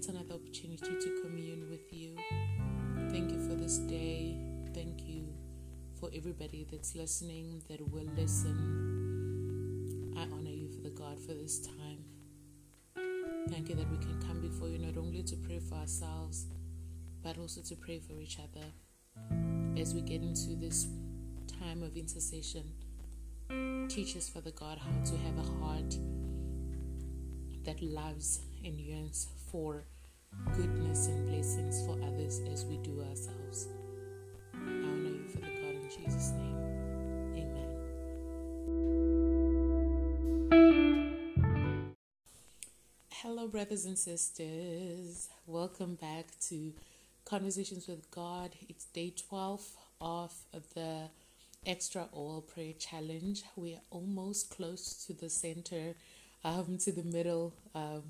yet 0.00 0.14
another 0.14 0.34
opportunity 0.34 0.98
to 1.00 1.20
commune 1.22 1.68
with 1.68 1.92
you. 1.92 2.16
Thank 3.10 3.32
you 3.32 3.48
for 3.48 3.54
this 3.54 3.78
day. 3.78 4.36
Thank 4.72 5.06
you 5.06 5.26
for 5.98 6.08
everybody 6.14 6.66
that's 6.70 6.94
listening, 6.94 7.62
that 7.68 7.80
will 7.92 8.08
listen. 8.16 8.54
I 10.16 10.22
honor 10.22 10.50
you 10.50 10.68
for 10.68 10.80
the 10.80 10.90
God 10.90 11.18
for 11.18 11.34
this 11.34 11.60
time. 11.66 12.04
Thank 13.48 13.68
you 13.68 13.74
that 13.74 13.90
we 13.90 13.98
can 13.98 14.18
come 14.26 14.40
before 14.40 14.68
you 14.68 14.78
not 14.78 14.96
only 14.96 15.22
to 15.22 15.36
pray 15.36 15.58
for 15.58 15.74
ourselves, 15.74 16.46
but 17.22 17.36
also 17.36 17.60
to 17.60 17.76
pray 17.76 17.98
for 17.98 18.20
each 18.20 18.38
other 18.38 18.66
as 19.78 19.94
we 19.94 20.00
get 20.00 20.22
into 20.22 20.54
this 20.54 20.86
time 21.58 21.82
of 21.82 21.96
intercession 21.96 22.64
Teach 23.88 24.16
us, 24.16 24.28
Father 24.28 24.52
God, 24.52 24.78
how 24.78 25.04
to 25.04 25.16
have 25.18 25.36
a 25.36 25.42
heart 25.60 25.98
that 27.64 27.82
loves 27.82 28.40
and 28.64 28.78
yearns 28.78 29.26
for 29.50 29.82
goodness 30.54 31.08
and 31.08 31.26
blessings 31.28 31.84
for 31.84 31.98
others 32.04 32.40
as 32.52 32.64
we 32.66 32.76
do 32.78 33.02
ourselves. 33.08 33.68
I 34.54 34.58
honor 34.58 35.08
you, 35.08 35.24
Father 35.28 35.48
God, 35.60 35.74
in 35.74 35.90
Jesus' 35.90 36.30
name. 36.32 36.56
Amen. 40.52 41.94
Hello, 43.10 43.48
brothers 43.48 43.86
and 43.86 43.98
sisters. 43.98 45.28
Welcome 45.46 45.96
back 45.96 46.26
to 46.48 46.72
Conversations 47.24 47.88
with 47.88 48.08
God. 48.10 48.54
It's 48.68 48.84
day 48.84 49.12
12 49.28 49.68
of 50.00 50.32
the 50.74 51.10
extra 51.66 52.08
oil 52.16 52.40
prayer 52.40 52.74
challenge. 52.78 53.42
We 53.56 53.74
are 53.74 53.82
almost 53.90 54.50
close 54.50 55.04
to 55.06 55.12
the 55.12 55.28
center, 55.28 55.94
um, 56.44 56.78
to 56.78 56.92
the 56.92 57.02
middle, 57.02 57.52
um, 57.74 58.02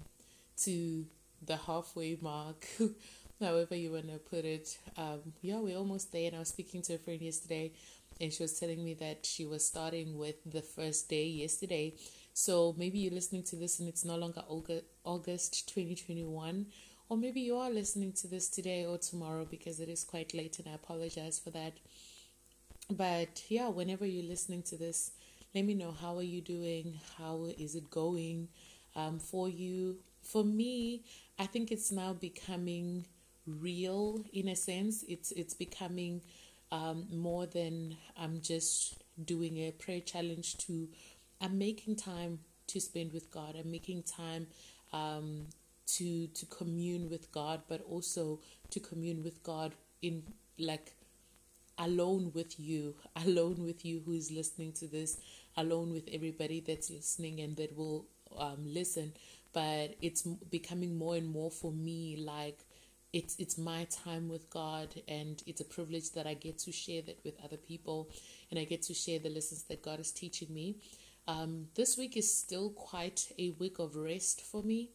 to 0.65 1.07
the 1.45 1.57
halfway 1.57 2.17
mark, 2.21 2.67
however 3.41 3.75
you 3.75 3.93
want 3.93 4.09
to 4.09 4.19
put 4.19 4.45
it. 4.45 4.79
Um, 4.97 5.33
yeah, 5.43 5.59
we're 5.59 5.77
almost 5.77 6.13
there. 6.13 6.27
And 6.27 6.37
I 6.37 6.41
was 6.41 6.49
speaking 6.49 6.83
to 6.83 6.95
a 6.95 6.99
friend 6.99 7.21
yesterday, 7.21 7.73
and 8.21 8.33
she 8.33 8.43
was 8.43 8.59
telling 8.59 8.85
me 8.85 8.95
that 8.95 9.25
she 9.25 9.47
was 9.47 9.67
starting 9.67 10.19
with 10.19 10.37
the 10.45 10.63
first 10.63 11.09
day 11.09 11.27
yesterday. 11.27 11.95
So 12.33 12.75
maybe 12.79 12.99
you're 12.99 13.13
listening 13.13 13.43
to 13.45 13.57
this 13.57 13.81
and 13.81 13.89
it's 13.89 14.05
no 14.05 14.17
longer 14.17 14.43
August 15.05 15.69
2021. 15.69 16.67
Or 17.09 17.17
maybe 17.17 17.41
you 17.41 17.57
are 17.57 17.71
listening 17.71 18.13
to 18.15 18.29
this 18.29 18.49
today 18.49 18.87
or 18.87 18.97
tomorrow 18.97 19.45
because 19.45 19.81
it 19.81 19.89
is 19.89 20.05
quite 20.05 20.33
late, 20.33 20.61
and 20.61 20.69
I 20.69 20.75
apologize 20.75 21.41
for 21.41 21.51
that. 21.51 21.73
But 22.89 23.43
yeah, 23.49 23.69
whenever 23.69 24.07
you're 24.07 24.31
listening 24.31 24.63
to 24.65 24.77
this, 24.77 25.11
let 25.53 25.65
me 25.65 25.75
know 25.75 25.91
how 25.91 26.17
are 26.19 26.23
you 26.23 26.41
doing? 26.41 27.01
How 27.19 27.49
is 27.59 27.75
it 27.75 27.91
going 27.91 28.49
um, 28.95 29.19
for 29.19 29.49
you? 29.49 29.97
For 30.23 30.45
me, 30.45 31.03
I 31.41 31.47
think 31.47 31.73
it's 31.73 31.91
now 31.91 32.13
becoming 32.13 33.07
real 33.47 34.23
in 34.31 34.47
a 34.49 34.55
sense. 34.55 35.03
It's 35.09 35.33
it's 35.33 35.55
becoming 35.55 36.21
um, 36.71 37.07
more 37.11 37.47
than 37.47 37.97
I'm 38.15 38.43
just 38.43 39.03
doing 39.25 39.57
a 39.57 39.71
prayer 39.71 40.03
challenge. 40.03 40.59
To 40.67 40.87
I'm 41.41 41.57
making 41.57 41.97
time 41.97 42.41
to 42.67 42.79
spend 42.79 43.15
with 43.15 43.31
God. 43.31 43.57
I'm 43.59 43.71
making 43.71 44.03
time 44.03 44.49
um, 44.93 45.47
to 45.95 46.27
to 46.27 46.45
commune 46.45 47.09
with 47.09 47.33
God, 47.33 47.63
but 47.69 47.81
also 47.89 48.41
to 48.69 48.79
commune 48.79 49.23
with 49.23 49.43
God 49.43 49.73
in 50.03 50.23
like 50.59 50.93
alone 51.79 52.33
with 52.35 52.61
you, 52.61 52.97
alone 53.17 53.65
with 53.65 53.83
you 53.83 54.03
who 54.05 54.13
is 54.13 54.31
listening 54.31 54.73
to 54.73 54.87
this, 54.87 55.17
alone 55.57 55.91
with 55.95 56.07
everybody 56.13 56.61
that's 56.61 56.91
listening 56.91 57.41
and 57.41 57.57
that 57.57 57.75
will 57.75 58.05
um, 58.37 58.59
listen. 58.67 59.15
But 59.53 59.97
it's 60.01 60.23
becoming 60.23 60.97
more 60.97 61.17
and 61.17 61.29
more 61.29 61.51
for 61.51 61.73
me 61.73 62.17
like 62.25 62.61
it's 63.13 63.35
it's 63.39 63.59
my 63.59 63.85
time 64.05 64.29
with 64.29 64.49
God 64.51 64.89
and 65.09 65.43
it's 65.47 65.61
a 65.61 65.65
privilege 65.65 66.13
that 66.13 66.27
I 66.27 66.35
get 66.35 66.59
to 66.61 66.73
share 66.73 67.03
that 67.03 67.19
with 67.25 67.35
other 67.45 67.57
people 67.57 68.09
and 68.51 68.59
I 68.61 68.65
get 68.65 68.83
to 68.83 68.95
share 68.95 69.19
the 69.19 69.31
lessons 69.31 69.65
that 69.65 69.83
God 69.83 69.99
is 69.99 70.13
teaching 70.13 70.53
me. 70.55 70.77
Um, 71.27 71.67
this 71.75 71.97
week 71.99 72.17
is 72.17 72.33
still 72.33 72.71
quite 72.71 73.33
a 73.39 73.51
week 73.59 73.79
of 73.79 73.97
rest 73.97 74.43
for 74.43 74.63
me. 74.63 74.91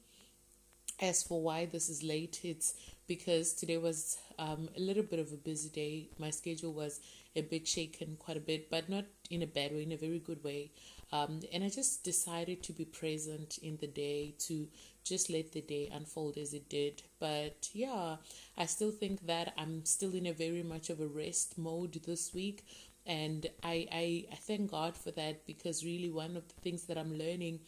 As 1.02 1.24
for 1.24 1.42
why 1.42 1.66
this 1.66 1.90
is 1.90 2.04
late, 2.04 2.40
it's 2.44 2.74
because 3.08 3.54
today 3.54 3.78
was 3.78 4.18
um, 4.40 4.70
a 4.76 4.80
little 4.80 5.04
bit 5.04 5.20
of 5.20 5.32
a 5.32 5.38
busy 5.38 5.70
day. 5.70 6.10
My 6.18 6.30
schedule 6.30 6.74
was 6.74 7.00
a 7.36 7.42
bit 7.42 7.68
shaken 7.68 8.18
quite 8.18 8.38
a 8.38 8.42
bit, 8.42 8.70
but 8.70 8.90
not 8.90 9.06
in 9.30 9.42
a 9.44 9.48
bad 9.48 9.72
way, 9.72 9.84
in 9.84 9.92
a 9.92 9.98
very 9.98 10.20
good 10.20 10.44
way. 10.44 10.72
Um, 11.12 11.42
and 11.54 11.64
I 11.64 11.70
just 11.70 12.04
decided 12.04 12.64
to 12.64 12.74
be 12.74 12.86
present 12.86 13.60
in 13.60 13.78
the 13.78 13.88
day 13.88 14.34
to 14.40 14.68
just 15.04 15.30
let 15.30 15.52
the 15.52 15.62
day 15.62 15.90
unfold 15.94 16.38
as 16.38 16.54
it 16.54 16.68
did. 16.68 17.04
But 17.20 17.70
yeah, 17.74 18.18
I 18.58 18.66
still 18.66 18.92
think 18.92 19.26
that 19.28 19.54
I'm 19.58 19.86
still 19.86 20.14
in 20.16 20.26
a 20.26 20.34
very 20.34 20.64
much 20.64 20.90
of 20.90 21.00
a 21.00 21.08
rest 21.08 21.58
mode 21.58 22.02
this 22.06 22.34
week. 22.34 22.66
And 23.06 23.46
I, 23.64 23.88
I, 23.92 24.26
I 24.32 24.36
thank 24.36 24.72
God 24.72 24.98
for 24.98 25.12
that 25.12 25.46
because 25.46 25.86
really 25.86 26.10
one 26.10 26.36
of 26.36 26.48
the 26.48 26.62
things 26.62 26.84
that 26.86 26.98
I'm 26.98 27.18
learning 27.18 27.60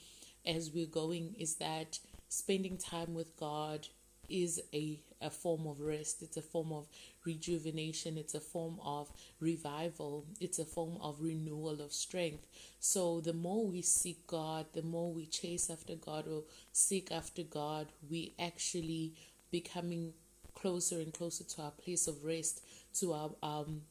as 0.46 0.72
we're 0.74 0.88
going 0.88 1.36
is 1.38 1.56
that 1.56 2.00
spending 2.30 2.78
time 2.78 3.14
with 3.14 3.38
God 3.38 3.88
is 4.30 4.62
a, 4.74 5.00
a 5.22 5.30
form 5.30 5.68
of 5.68 5.80
rest, 5.82 6.22
it's 6.22 6.38
a 6.38 6.42
form 6.42 6.72
of 6.72 6.88
rejuvenation, 7.26 8.18
it's 8.18 8.36
a 8.36 8.40
form 8.40 8.80
of 8.84 9.12
revival, 9.40 10.26
it's 10.40 10.60
a 10.60 10.66
form 10.66 10.98
of 11.02 11.22
renewal 11.22 11.82
of 11.82 11.92
strength. 11.92 12.46
So, 12.80 13.22
the 13.22 13.34
more 13.34 13.66
we 13.66 13.82
seek 13.82 14.26
God, 14.28 14.68
the 14.74 14.82
more 14.82 15.12
we 15.12 15.26
chase 15.26 15.70
after 15.70 15.96
God 15.96 16.28
or 16.28 16.44
seek 16.72 17.12
after 17.12 17.44
God, 17.44 17.88
we 18.10 18.34
actually 18.40 19.14
becoming 19.52 20.14
closer 20.56 21.00
and 21.00 21.14
closer 21.14 21.44
to 21.44 21.62
our 21.62 21.72
place 21.72 22.08
of 22.08 22.24
rest, 22.24 22.62
to 22.96 23.14
our 23.14 23.32
um, 23.44 23.82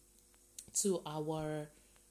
to 0.75 1.01
our 1.07 1.69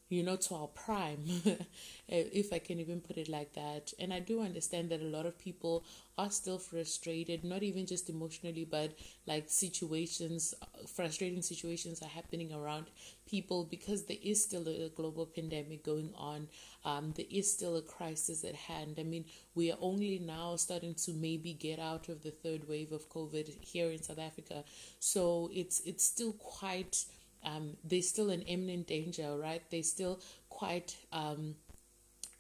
you 0.10 0.22
know, 0.24 0.36
to 0.36 0.56
our 0.56 0.68
prime, 0.68 1.20
if 2.08 2.54
I 2.54 2.60
can 2.60 2.80
even 2.80 3.02
put 3.02 3.18
it 3.18 3.28
like 3.28 3.54
that. 3.54 3.92
And 4.00 4.14
I 4.14 4.20
do 4.20 4.42
understand 4.42 4.90
that 4.90 5.02
a 5.02 5.06
lot 5.06 5.26
of 5.26 5.38
people 5.40 5.84
are 6.18 6.30
still 6.30 6.60
frustrated, 6.60 7.44
not 7.44 7.64
even 7.64 7.86
just 7.86 8.10
emotionally, 8.10 8.66
but 8.66 8.94
like 9.26 9.46
situations, 9.50 10.54
frustrating 10.88 11.42
situations 11.42 12.02
are 12.02 12.10
happening 12.10 12.54
around 12.54 12.86
people 13.28 13.66
because 13.66 14.04
there 14.06 14.18
is 14.22 14.44
still 14.44 14.68
a 14.68 14.90
global 14.90 15.26
pandemic 15.26 15.84
going 15.84 16.14
on. 16.16 16.48
Um, 16.86 17.14
there 17.16 17.26
is 17.32 17.52
still 17.52 17.76
a 17.76 17.82
crisis 17.82 18.44
at 18.44 18.56
hand. 18.56 18.98
I 19.00 19.04
mean, 19.04 19.26
we 19.56 19.72
are 19.72 19.78
only 19.82 20.20
now 20.20 20.56
starting 20.56 20.94
to 21.06 21.14
maybe 21.14 21.54
get 21.54 21.80
out 21.80 22.10
of 22.10 22.22
the 22.22 22.32
third 22.32 22.70
wave 22.70 22.92
of 22.92 23.10
COVID 23.10 23.64
here 23.66 23.90
in 23.90 24.04
South 24.04 24.20
Africa. 24.20 24.64
So 25.00 25.50
it's 25.52 25.80
it's 25.82 26.04
still 26.04 26.34
quite 26.34 27.06
um, 27.46 27.78
there's 27.84 28.10
still 28.10 28.30
an 28.30 28.42
imminent 28.42 28.88
danger, 28.88 29.38
right? 29.38 29.62
There's 29.70 29.90
still 29.90 30.20
quite 30.50 30.96
um, 31.14 31.56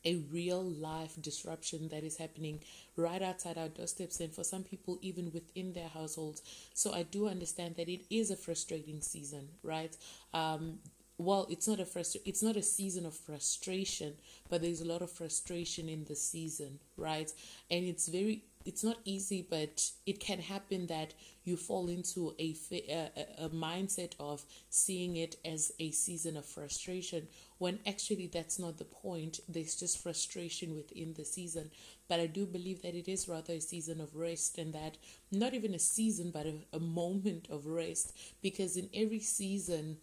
a 0.03 0.15
real 0.31 0.63
life 0.63 1.15
disruption 1.21 1.89
that 1.89 2.03
is 2.03 2.17
happening 2.17 2.59
right 2.95 3.21
outside 3.21 3.57
our 3.57 3.67
doorsteps, 3.69 4.19
and 4.19 4.33
for 4.33 4.43
some 4.43 4.63
people, 4.63 4.97
even 5.01 5.31
within 5.31 5.73
their 5.73 5.89
households. 5.89 6.41
So 6.73 6.93
I 6.93 7.03
do 7.03 7.27
understand 7.27 7.75
that 7.75 7.89
it 7.89 8.05
is 8.09 8.31
a 8.31 8.35
frustrating 8.35 9.01
season, 9.01 9.49
right? 9.63 9.95
Um, 10.33 10.79
well, 11.17 11.47
it's 11.49 11.67
not 11.67 11.79
a 11.79 11.85
frustr- 11.85 12.21
it's 12.25 12.43
not 12.43 12.57
a 12.57 12.61
season 12.61 13.05
of 13.05 13.13
frustration, 13.13 14.13
but 14.49 14.61
there's 14.61 14.81
a 14.81 14.85
lot 14.85 15.01
of 15.01 15.11
frustration 15.11 15.87
in 15.87 16.05
the 16.05 16.15
season, 16.15 16.79
right? 16.97 17.31
And 17.71 17.85
it's 17.85 18.07
very 18.07 18.43
it's 18.65 18.83
not 18.83 18.97
easy, 19.05 19.45
but 19.47 19.91
it 20.05 20.19
can 20.19 20.39
happen 20.39 20.87
that 20.87 21.13
you 21.43 21.55
fall 21.55 21.87
into 21.87 22.33
a, 22.39 22.55
a, 22.71 23.45
a 23.45 23.49
mindset 23.49 24.13
of 24.19 24.43
seeing 24.69 25.15
it 25.15 25.35
as 25.45 25.71
a 25.79 25.91
season 25.91 26.35
of 26.35 26.45
frustration 26.45 27.27
when 27.59 27.79
actually 27.85 28.27
that's 28.27 28.57
not 28.57 28.77
the 28.77 28.85
point. 28.85 29.39
There's 29.47 29.75
just 29.75 30.01
frustration 30.01 30.75
within 30.75 31.13
the 31.13 31.25
season. 31.25 31.69
But 32.07 32.19
I 32.19 32.25
do 32.25 32.45
believe 32.45 32.81
that 32.81 32.95
it 32.95 33.07
is 33.07 33.29
rather 33.29 33.53
a 33.53 33.61
season 33.61 34.01
of 34.01 34.15
rest 34.15 34.57
and 34.57 34.73
that 34.73 34.97
not 35.31 35.53
even 35.53 35.73
a 35.73 35.79
season, 35.79 36.31
but 36.31 36.47
a, 36.47 36.55
a 36.73 36.79
moment 36.79 37.47
of 37.49 37.67
rest 37.67 38.17
because 38.41 38.77
in 38.77 38.89
every 38.93 39.19
season, 39.19 39.97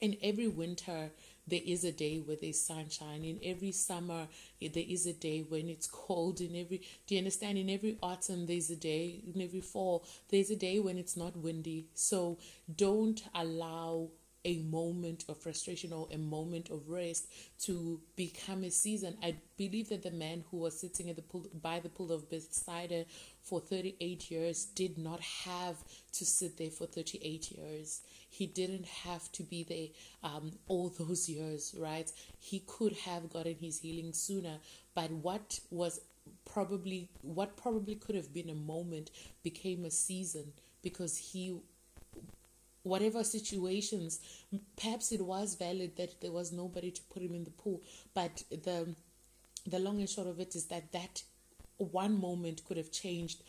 in 0.00 0.16
every 0.22 0.48
winter, 0.48 1.10
there 1.46 1.60
is 1.64 1.84
a 1.84 1.92
day 1.92 2.18
where 2.18 2.36
there's 2.40 2.60
sunshine. 2.60 3.24
In 3.24 3.38
every 3.42 3.72
summer, 3.72 4.26
there 4.60 4.84
is 4.88 5.06
a 5.06 5.12
day 5.12 5.40
when 5.48 5.68
it's 5.68 5.86
cold. 5.86 6.40
In 6.40 6.56
every, 6.56 6.82
do 7.06 7.14
you 7.14 7.18
understand? 7.18 7.58
In 7.58 7.70
every 7.70 7.96
autumn, 8.02 8.46
there's 8.46 8.70
a 8.70 8.76
day. 8.76 9.22
In 9.32 9.40
every 9.40 9.60
fall, 9.60 10.04
there's 10.28 10.50
a 10.50 10.56
day 10.56 10.80
when 10.80 10.98
it's 10.98 11.16
not 11.16 11.36
windy. 11.36 11.86
So 11.94 12.38
don't 12.74 13.22
allow 13.34 14.08
a 14.46 14.58
moment 14.58 15.24
of 15.28 15.36
frustration 15.36 15.92
or 15.92 16.06
a 16.12 16.16
moment 16.16 16.70
of 16.70 16.88
rest 16.88 17.26
to 17.58 18.00
become 18.14 18.62
a 18.62 18.70
season. 18.70 19.16
I 19.22 19.34
believe 19.58 19.88
that 19.88 20.04
the 20.04 20.12
man 20.12 20.44
who 20.50 20.58
was 20.58 20.80
sitting 20.80 21.10
at 21.10 21.16
the 21.16 21.22
pool 21.22 21.46
by 21.60 21.80
the 21.80 21.88
pool 21.88 22.12
of 22.12 22.30
Bethsaida 22.30 23.04
for 23.42 23.60
38 23.60 24.30
years 24.30 24.64
did 24.64 24.98
not 24.98 25.20
have 25.20 25.76
to 26.12 26.24
sit 26.24 26.56
there 26.56 26.70
for 26.70 26.86
38 26.86 27.50
years. 27.50 28.02
He 28.30 28.46
didn't 28.46 28.86
have 28.86 29.30
to 29.32 29.42
be 29.42 29.64
there 29.64 30.30
um, 30.30 30.52
all 30.68 30.94
those 30.96 31.28
years, 31.28 31.74
right? 31.76 32.10
He 32.38 32.60
could 32.60 32.92
have 32.98 33.28
gotten 33.28 33.56
his 33.60 33.80
healing 33.80 34.12
sooner. 34.12 34.58
But 34.94 35.10
what 35.10 35.58
was 35.70 36.00
probably 36.44 37.08
what 37.22 37.56
probably 37.56 37.96
could 37.96 38.14
have 38.14 38.32
been 38.32 38.50
a 38.50 38.54
moment 38.54 39.10
became 39.42 39.84
a 39.84 39.90
season 39.90 40.52
because 40.82 41.16
he 41.16 41.56
whatever 42.86 43.24
situations 43.24 44.20
perhaps 44.76 45.10
it 45.10 45.20
was 45.20 45.56
valid 45.56 45.96
that 45.96 46.20
there 46.20 46.30
was 46.30 46.52
nobody 46.52 46.90
to 46.90 47.02
put 47.12 47.22
him 47.22 47.34
in 47.34 47.44
the 47.44 47.50
pool 47.50 47.82
but 48.14 48.44
the 48.50 48.94
the 49.66 49.78
long 49.78 49.98
and 49.98 50.08
short 50.08 50.28
of 50.28 50.38
it 50.38 50.54
is 50.54 50.66
that 50.66 50.92
that 50.92 51.22
one 51.78 52.18
moment 52.18 52.62
could 52.66 52.76
have 52.76 52.92
changed 52.92 53.42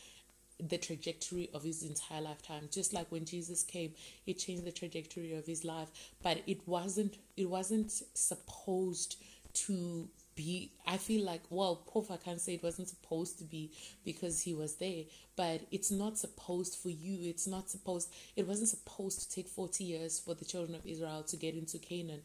the 0.60 0.78
trajectory 0.78 1.50
of 1.54 1.64
his 1.64 1.84
entire 1.84 2.22
lifetime. 2.22 2.68
Just 2.72 2.92
like 2.92 3.12
when 3.12 3.26
jesus 3.26 3.64
came 3.64 3.94
it 4.26 4.40
changed 4.40 4.66
the 4.66 4.72
trajectory 4.72 5.34
of 5.34 5.46
his 5.46 5.64
life 5.64 5.90
but 6.24 6.42
it 6.48 6.68
wasn't 6.68 7.18
it 7.36 7.48
wasn't 7.48 7.92
supposed 8.16 9.18
to 9.54 10.10
be 10.38 10.72
i 10.86 10.96
feel 10.96 11.26
like 11.26 11.42
well 11.50 11.76
prof 11.92 12.10
i 12.12 12.16
can't 12.16 12.40
say 12.40 12.54
it 12.54 12.64
wasn't 12.64 12.88
supposed 12.88 13.38
to 13.38 13.44
be 13.44 13.72
because 14.06 14.42
he 14.42 14.54
was 14.54 14.76
there 14.76 15.04
but 15.36 15.62
it's 15.72 15.92
not 15.92 16.18
supposed 16.18 16.76
for 16.76 16.90
you 16.90 17.30
it's 17.30 17.48
not 17.48 17.70
supposed 17.70 18.10
it 18.38 18.48
wasn't 18.48 18.70
supposed 18.70 19.20
to 19.20 19.30
take 19.36 19.50
40 19.50 19.84
years 19.84 20.20
for 20.20 20.34
the 20.36 20.46
children 20.46 20.76
of 20.76 20.86
israel 20.86 21.24
to 21.24 21.36
get 21.36 21.56
into 21.56 21.78
canaan 21.80 22.22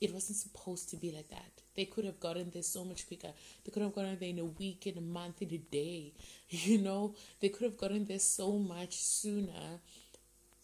it 0.00 0.14
wasn't 0.14 0.38
supposed 0.38 0.88
to 0.90 0.96
be 0.96 1.10
like 1.12 1.28
that 1.28 1.62
they 1.76 1.84
could 1.84 2.06
have 2.06 2.18
gotten 2.18 2.50
there 2.50 2.62
so 2.62 2.84
much 2.84 3.06
quicker. 3.06 3.32
They 3.64 3.70
could 3.70 3.82
have 3.82 3.94
gotten 3.94 4.18
there 4.18 4.30
in 4.30 4.38
a 4.38 4.44
week, 4.44 4.86
in 4.86 4.96
a 4.96 5.02
month, 5.02 5.42
in 5.42 5.52
a 5.52 5.58
day. 5.58 6.14
You 6.48 6.78
know, 6.78 7.14
they 7.40 7.50
could 7.50 7.64
have 7.64 7.76
gotten 7.76 8.06
there 8.06 8.18
so 8.18 8.52
much 8.58 8.94
sooner. 8.94 9.80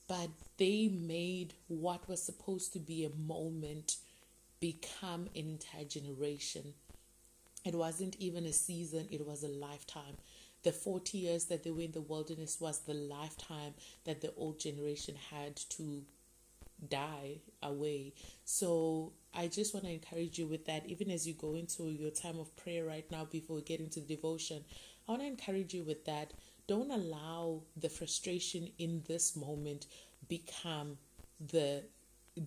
But 0.08 0.30
they 0.58 0.88
made 0.88 1.54
what 1.68 2.08
was 2.08 2.22
supposed 2.22 2.72
to 2.72 2.78
be 2.78 3.04
a 3.04 3.10
moment 3.10 3.96
become 4.60 5.28
an 5.34 5.48
entire 5.48 5.84
generation. 5.84 6.74
It 7.64 7.74
wasn't 7.74 8.16
even 8.18 8.44
a 8.44 8.52
season, 8.52 9.08
it 9.10 9.26
was 9.26 9.42
a 9.42 9.48
lifetime. 9.48 10.16
The 10.62 10.72
40 10.72 11.18
years 11.18 11.44
that 11.46 11.64
they 11.64 11.70
were 11.70 11.82
in 11.82 11.92
the 11.92 12.00
wilderness 12.00 12.60
was 12.60 12.80
the 12.80 12.94
lifetime 12.94 13.74
that 14.04 14.20
the 14.20 14.32
old 14.36 14.60
generation 14.60 15.16
had 15.30 15.56
to 15.70 16.02
die 16.88 17.38
away. 17.62 18.12
So 18.44 19.12
I 19.34 19.48
just 19.48 19.74
want 19.74 19.86
to 19.86 19.92
encourage 19.92 20.38
you 20.38 20.46
with 20.46 20.66
that, 20.66 20.86
even 20.86 21.10
as 21.10 21.26
you 21.26 21.34
go 21.34 21.54
into 21.54 21.84
your 21.84 22.10
time 22.10 22.38
of 22.38 22.54
prayer 22.56 22.84
right 22.84 23.08
now 23.10 23.24
before 23.24 23.56
we 23.56 23.62
get 23.62 23.80
into 23.80 24.00
devotion. 24.00 24.64
I 25.08 25.12
want 25.12 25.22
to 25.22 25.28
encourage 25.28 25.74
you 25.74 25.82
with 25.82 26.04
that. 26.04 26.32
Don't 26.68 26.90
allow 26.90 27.62
the 27.76 27.88
frustration 27.88 28.68
in 28.78 29.02
this 29.06 29.36
moment 29.36 29.86
become 30.28 30.98
the 31.40 31.82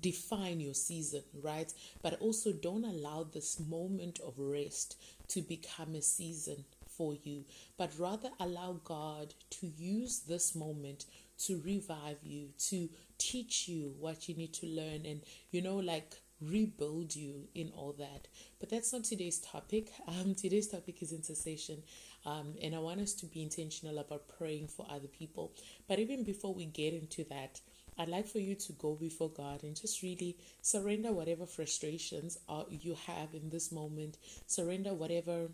define 0.01 0.59
your 0.59 0.73
season, 0.73 1.23
right? 1.41 1.71
But 2.01 2.19
also 2.19 2.51
don't 2.51 2.85
allow 2.85 3.23
this 3.23 3.59
moment 3.59 4.19
of 4.25 4.33
rest 4.37 4.97
to 5.29 5.41
become 5.41 5.95
a 5.95 6.01
season 6.01 6.65
for 6.87 7.15
you, 7.23 7.45
but 7.77 7.91
rather 7.99 8.29
allow 8.39 8.79
God 8.83 9.33
to 9.51 9.67
use 9.67 10.19
this 10.19 10.55
moment 10.55 11.05
to 11.37 11.61
revive 11.65 12.17
you, 12.23 12.49
to 12.57 12.89
teach 13.17 13.67
you 13.67 13.93
what 13.99 14.29
you 14.29 14.35
need 14.35 14.53
to 14.53 14.65
learn, 14.65 15.05
and 15.05 15.21
you 15.51 15.61
know, 15.61 15.77
like 15.77 16.15
rebuild 16.41 17.15
you 17.15 17.47
in 17.53 17.71
all 17.75 17.93
that. 17.97 18.27
But 18.59 18.69
that's 18.69 18.91
not 18.93 19.03
today's 19.03 19.39
topic. 19.39 19.91
Um, 20.07 20.35
today's 20.35 20.67
topic 20.67 21.01
is 21.01 21.11
intercession, 21.11 21.83
um, 22.25 22.53
and 22.61 22.73
I 22.75 22.79
want 22.79 23.01
us 23.01 23.13
to 23.15 23.25
be 23.25 23.41
intentional 23.41 23.97
about 23.97 24.29
praying 24.37 24.67
for 24.67 24.85
other 24.89 25.07
people. 25.07 25.51
But 25.87 25.99
even 25.99 26.23
before 26.23 26.53
we 26.53 26.65
get 26.65 26.93
into 26.93 27.23
that, 27.25 27.59
I'd 27.97 28.09
like 28.09 28.27
for 28.27 28.39
you 28.39 28.55
to 28.55 28.73
go 28.73 28.95
before 28.95 29.29
God 29.29 29.63
and 29.63 29.79
just 29.79 30.01
really 30.01 30.37
surrender 30.61 31.13
whatever 31.13 31.45
frustrations 31.45 32.37
are, 32.49 32.65
you 32.69 32.95
have 33.07 33.33
in 33.33 33.49
this 33.49 33.71
moment. 33.71 34.17
Surrender 34.47 34.93
whatever 34.93 35.47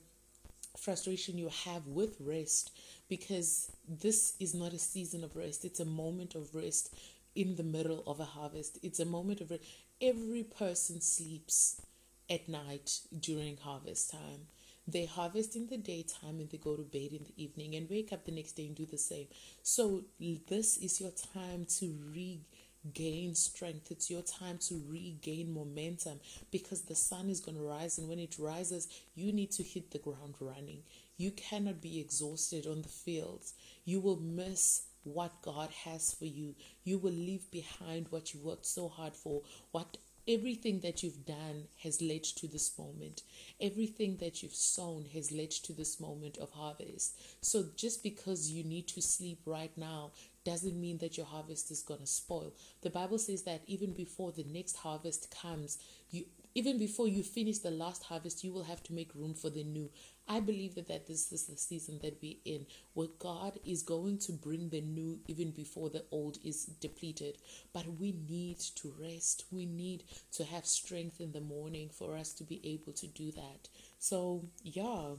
frustration 0.78 1.38
you 1.38 1.50
have 1.66 1.86
with 1.86 2.18
rest 2.20 2.72
because 3.10 3.72
this 3.88 4.34
is 4.40 4.54
not 4.54 4.74
a 4.74 4.80
season 4.80 5.24
of 5.24 5.36
rest, 5.36 5.66
it's 5.66 5.80
a 5.80 5.86
moment 5.86 6.34
of 6.34 6.56
rest 6.56 6.96
in 7.36 7.56
the 7.56 7.64
middle 7.64 8.04
of 8.08 8.20
a 8.20 8.26
harvest. 8.26 8.78
It's 8.82 9.00
a 9.00 9.06
moment 9.06 9.42
of 9.42 9.52
rest. 9.52 9.64
Every 10.02 10.44
person 10.44 11.02
sleeps 11.02 11.82
at 12.30 12.50
night 12.50 13.02
during 13.20 13.58
harvest 13.58 14.12
time. 14.12 14.48
They 14.92 15.06
harvest 15.06 15.56
in 15.56 15.68
the 15.68 15.78
daytime 15.78 16.40
and 16.40 16.50
they 16.50 16.58
go 16.58 16.76
to 16.76 16.84
bed 16.84 17.12
in 17.14 17.24
the 17.24 17.44
evening 17.44 17.76
and 17.76 17.90
wake 17.90 18.12
up 18.12 18.26
the 18.26 18.32
next 18.32 18.54
day 18.54 18.66
and 18.66 18.76
do 18.76 18.86
the 18.86 18.98
same. 18.98 19.28
So, 19.64 20.04
this 20.48 20.78
is 20.78 21.00
your 21.00 21.12
time 21.34 21.66
to 21.80 21.96
regain 22.14 23.36
strength. 23.36 23.92
It's 23.92 24.10
your 24.10 24.22
time 24.24 24.58
to 24.68 24.82
regain 24.90 25.54
momentum 25.54 26.20
because 26.52 26.82
the 26.82 26.96
sun 26.96 27.30
is 27.30 27.40
going 27.40 27.58
to 27.58 27.64
rise, 27.64 27.98
and 27.98 28.10
when 28.10 28.20
it 28.20 28.38
rises, 28.38 28.88
you 29.16 29.32
need 29.32 29.52
to 29.52 29.64
hit 29.64 29.92
the 29.92 30.00
ground 30.00 30.36
running. 30.40 30.84
You 31.18 31.32
cannot 31.32 31.82
be 31.82 32.00
exhausted 32.00 32.68
on 32.68 32.82
the 32.82 32.90
fields. 32.90 33.54
You 33.86 34.00
will 34.02 34.20
miss 34.20 34.88
what 35.04 35.42
God 35.42 35.70
has 35.86 36.14
for 36.14 36.26
you. 36.26 36.56
You 36.84 36.98
will 36.98 37.14
leave 37.14 37.50
behind 37.52 38.08
what 38.10 38.34
you 38.34 38.40
worked 38.40 38.66
so 38.66 38.88
hard 38.88 39.16
for, 39.16 39.42
what 39.72 39.98
everything 40.28 40.80
that 40.82 41.04
you've 41.04 41.26
done 41.26 41.68
has 41.84 42.02
led 42.02 42.24
to 42.24 42.48
this 42.48 42.78
moment. 42.78 43.22
Everything 43.60 44.18
that 44.18 44.42
you've 44.42 44.56
sown 44.56 45.06
has 45.14 45.32
led 45.32 45.52
to 45.52 45.74
this 45.74 46.00
moment 46.00 46.38
of 46.38 46.52
harvest. 46.52 47.20
So 47.42 47.66
just 47.76 48.04
because 48.04 48.50
you 48.50 48.64
need 48.64 48.88
to 48.90 49.02
sleep 49.02 49.40
right 49.46 49.76
now 49.78 50.12
doesn't 50.44 50.80
mean 50.80 50.98
that 51.00 51.18
your 51.18 51.26
harvest 51.26 51.72
is 51.72 51.84
going 51.84 52.00
to 52.00 52.08
spoil. 52.08 52.54
The 52.82 52.90
Bible 52.90 53.20
says 53.20 53.44
that 53.44 53.62
even 53.68 53.94
before 53.94 54.32
the 54.32 54.44
next 54.44 54.78
harvest 54.78 55.34
comes, 55.42 55.78
you 56.10 56.26
even 56.54 56.78
before 56.78 57.08
you 57.08 57.24
finish 57.24 57.60
the 57.60 57.72
last 57.72 58.04
harvest, 58.04 58.44
you 58.44 58.52
will 58.52 58.64
have 58.64 58.84
to 58.84 58.94
make 58.94 59.16
room 59.16 59.34
for 59.34 59.50
the 59.50 59.64
new. 59.64 59.90
I 60.28 60.42
believe 60.42 60.76
that, 60.76 60.88
that 60.90 61.08
this 61.08 61.32
is 61.32 61.46
the 61.46 61.56
season 61.56 62.00
that 62.02 62.18
we're 62.22 62.36
in, 62.44 62.66
where 62.94 63.08
God 63.20 63.60
is 63.66 63.84
going 63.84 64.18
to 64.20 64.34
bring 64.34 64.70
the 64.70 64.82
new 64.82 65.20
even 65.28 65.52
before 65.52 65.90
the 65.90 66.04
old 66.12 66.38
is 66.44 66.66
depleted. 66.66 67.38
But 67.74 68.00
we 68.00 68.16
need 68.30 68.60
to 68.76 68.94
rest. 69.00 69.46
We 69.52 69.66
need 69.66 70.04
to 70.34 70.44
have 70.44 70.66
strength 70.66 71.22
in 71.22 71.32
the 71.32 71.42
morning 71.42 71.90
for 71.90 72.18
us 72.18 72.34
to 72.34 72.44
be 72.44 72.60
able 72.66 72.94
to 72.94 73.08
do 73.08 73.32
that. 73.32 73.70
So, 74.00 74.44
yeah 74.64 75.16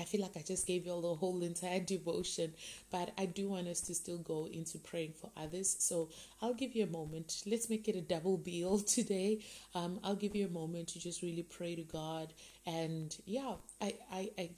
I 0.00 0.04
feel 0.04 0.22
like 0.22 0.36
I 0.36 0.42
just 0.42 0.66
gave 0.66 0.86
you 0.86 0.92
all 0.92 1.02
the 1.02 1.14
whole 1.14 1.42
entire 1.42 1.80
devotion, 1.94 2.54
but 2.90 3.12
I 3.18 3.26
do 3.26 3.48
want 3.48 3.68
us 3.68 3.80
to 3.82 3.94
still 3.94 4.18
go 4.18 4.48
into 4.50 4.78
praying 4.78 5.12
for 5.20 5.30
others. 5.36 5.76
So 5.78 6.08
I'll 6.40 6.54
give 6.54 6.74
you 6.74 6.84
a 6.84 6.90
moment. 6.90 7.42
Let's 7.46 7.68
make 7.68 7.88
it 7.88 7.96
a 7.96 8.00
double 8.00 8.38
bill 8.50 8.78
today. 8.80 9.40
Um, 9.74 10.00
I'll 10.02 10.16
give 10.16 10.34
you 10.34 10.46
a 10.46 10.50
moment 10.50 10.88
to 10.88 11.00
just 11.00 11.22
really 11.22 11.42
pray 11.42 11.76
to 11.76 11.82
God. 11.82 12.32
And 12.66 13.16
yeah, 13.26 13.54
I, 13.80 13.94
I, 14.12 14.30
I 14.38 14.50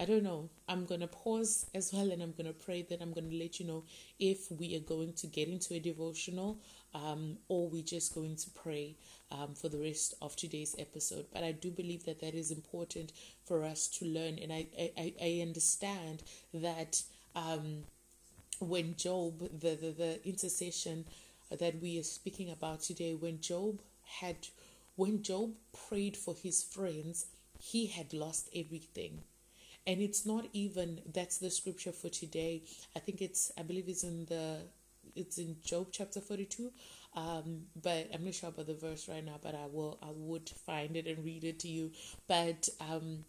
I 0.00 0.06
don't 0.06 0.24
know. 0.24 0.50
I'm 0.68 0.86
going 0.86 1.02
to 1.02 1.06
pause 1.06 1.66
as 1.72 1.92
well 1.92 2.10
and 2.10 2.20
I'm 2.20 2.32
going 2.32 2.48
to 2.48 2.52
pray. 2.52 2.82
Then 2.82 2.98
I'm 3.00 3.12
going 3.12 3.30
to 3.30 3.36
let 3.36 3.60
you 3.60 3.66
know 3.66 3.84
if 4.18 4.50
we 4.50 4.74
are 4.76 4.80
going 4.80 5.12
to 5.14 5.28
get 5.28 5.48
into 5.48 5.74
a 5.74 5.78
devotional 5.78 6.58
um, 6.94 7.38
or 7.48 7.68
we're 7.68 7.82
just 7.82 8.14
going 8.14 8.36
to 8.36 8.50
pray 8.50 8.96
um, 9.32 9.54
for 9.54 9.68
the 9.68 9.78
rest 9.78 10.14
of 10.22 10.36
today's 10.36 10.76
episode. 10.78 11.26
But 11.32 11.42
I 11.42 11.52
do 11.52 11.70
believe 11.70 12.04
that 12.04 12.20
that 12.20 12.34
is 12.34 12.50
important 12.50 13.12
for 13.44 13.64
us 13.64 13.88
to 13.98 14.04
learn. 14.04 14.38
And 14.40 14.52
I, 14.52 14.66
I, 14.96 15.14
I 15.20 15.40
understand 15.42 16.22
that 16.52 17.02
um, 17.34 17.84
when 18.60 18.94
Job, 18.96 19.40
the, 19.40 19.74
the, 19.74 19.90
the 19.90 20.28
intercession 20.28 21.04
that 21.50 21.80
we 21.82 21.98
are 21.98 22.04
speaking 22.04 22.50
about 22.50 22.80
today, 22.82 23.14
when 23.14 23.40
Job 23.40 23.80
had, 24.20 24.36
when 24.96 25.22
Job 25.22 25.52
prayed 25.88 26.16
for 26.16 26.34
his 26.34 26.62
friends, 26.62 27.26
he 27.58 27.86
had 27.86 28.12
lost 28.12 28.48
everything 28.54 29.22
and 29.86 30.00
it's 30.00 30.24
not 30.24 30.46
even 30.52 31.00
that's 31.12 31.38
the 31.38 31.50
scripture 31.50 31.92
for 31.92 32.08
today 32.08 32.62
i 32.96 32.98
think 32.98 33.20
it's 33.20 33.52
i 33.58 33.62
believe 33.62 33.84
it's 33.88 34.02
in 34.02 34.24
the 34.26 34.58
it's 35.16 35.38
in 35.38 35.56
job 35.64 35.86
chapter 35.92 36.20
42 36.20 36.72
um 37.16 37.62
but 37.82 38.08
i'm 38.12 38.24
not 38.24 38.34
sure 38.34 38.48
about 38.48 38.66
the 38.66 38.74
verse 38.74 39.08
right 39.08 39.24
now 39.24 39.38
but 39.42 39.54
i 39.54 39.66
will 39.70 39.98
i 40.02 40.10
would 40.14 40.48
find 40.48 40.96
it 40.96 41.06
and 41.06 41.24
read 41.24 41.44
it 41.44 41.58
to 41.58 41.68
you 41.68 41.90
but 42.28 42.68
um 42.80 43.24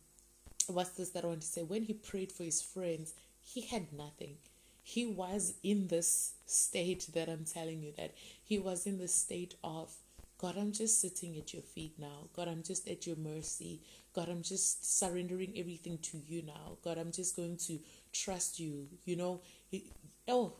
what's 0.67 0.91
this 0.91 1.09
that 1.09 1.23
i 1.23 1.27
want 1.27 1.41
to 1.41 1.47
say 1.47 1.61
when 1.61 1.83
he 1.83 1.93
prayed 1.93 2.31
for 2.31 2.43
his 2.43 2.61
friends 2.61 3.13
he 3.39 3.61
had 3.61 3.93
nothing 3.93 4.35
he 4.81 5.05
was 5.05 5.53
in 5.63 5.87
this 5.87 6.33
state 6.45 7.07
that 7.13 7.29
i'm 7.29 7.45
telling 7.45 7.81
you 7.81 7.91
that 7.97 8.13
he 8.43 8.57
was 8.57 8.85
in 8.85 8.97
the 8.97 9.07
state 9.07 9.55
of 9.63 9.91
God, 10.37 10.57
I'm 10.57 10.73
just 10.73 10.99
sitting 10.99 11.37
at 11.37 11.53
your 11.53 11.63
feet 11.63 11.93
now. 11.97 12.27
God, 12.35 12.47
I'm 12.47 12.61
just 12.61 12.87
at 12.87 13.07
your 13.07 13.15
mercy. 13.15 13.81
God, 14.13 14.29
I'm 14.29 14.41
just 14.41 14.97
surrendering 14.99 15.53
everything 15.55 15.97
to 16.03 16.17
you 16.17 16.41
now. 16.43 16.77
God, 16.83 16.97
I'm 16.97 17.11
just 17.11 17.35
going 17.35 17.57
to 17.67 17.79
trust 18.11 18.59
you. 18.59 18.87
You 19.05 19.15
know, 19.15 19.41
oh, 20.27 20.53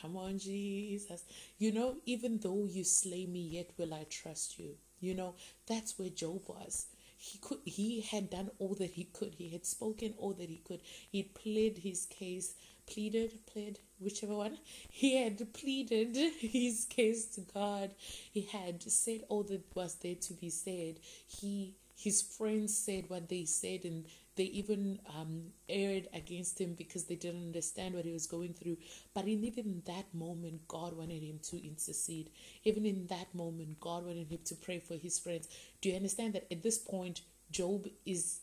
come 0.00 0.16
on, 0.16 0.38
Jesus. 0.38 1.24
You 1.58 1.72
know, 1.72 1.96
even 2.06 2.38
though 2.38 2.66
you 2.68 2.84
slay 2.84 3.26
me, 3.26 3.40
yet 3.40 3.70
will 3.76 3.94
I 3.94 4.04
trust 4.10 4.58
you. 4.58 4.76
You 5.00 5.14
know, 5.14 5.34
that's 5.66 5.98
where 5.98 6.10
Job 6.10 6.42
was. 6.48 6.86
He 7.16 7.38
could 7.38 7.58
he 7.64 8.00
had 8.00 8.30
done 8.30 8.50
all 8.58 8.74
that 8.74 8.92
he 8.92 9.04
could. 9.04 9.34
He 9.34 9.48
had 9.48 9.66
spoken 9.66 10.14
all 10.18 10.34
that 10.34 10.48
he 10.48 10.58
could. 10.64 10.80
He 11.10 11.24
played 11.24 11.78
his 11.78 12.06
case 12.06 12.54
pleaded, 12.88 13.38
pled, 13.46 13.78
whichever 14.00 14.34
one, 14.34 14.58
he 14.90 15.22
had 15.22 15.52
pleaded 15.52 16.16
his 16.40 16.86
case 16.88 17.26
to 17.26 17.42
God. 17.42 17.94
He 18.32 18.42
had 18.42 18.82
said 18.82 19.22
all 19.28 19.42
that 19.44 19.64
was 19.74 19.96
there 19.96 20.14
to 20.14 20.34
be 20.34 20.50
said. 20.50 21.00
He 21.26 21.74
his 21.96 22.22
friends 22.22 22.78
said 22.78 23.04
what 23.08 23.28
they 23.28 23.44
said 23.44 23.84
and 23.84 24.06
they 24.38 24.44
even 24.44 25.00
um, 25.18 25.42
erred 25.68 26.08
against 26.14 26.60
him 26.60 26.74
because 26.74 27.04
they 27.04 27.16
didn't 27.16 27.42
understand 27.42 27.94
what 27.94 28.04
he 28.04 28.12
was 28.12 28.26
going 28.26 28.54
through. 28.54 28.78
But 29.12 29.24
in 29.24 29.42
even 29.44 29.82
that 29.86 30.14
moment, 30.14 30.66
God 30.68 30.96
wanted 30.96 31.22
him 31.22 31.40
to 31.50 31.66
intercede. 31.66 32.30
Even 32.62 32.86
in 32.86 33.08
that 33.08 33.34
moment, 33.34 33.80
God 33.80 34.06
wanted 34.06 34.30
him 34.30 34.38
to 34.44 34.54
pray 34.54 34.78
for 34.78 34.94
his 34.94 35.18
friends. 35.18 35.48
Do 35.82 35.88
you 35.88 35.96
understand 35.96 36.34
that 36.34 36.50
at 36.52 36.62
this 36.62 36.78
point, 36.78 37.22
Job 37.50 37.88
is 38.06 38.40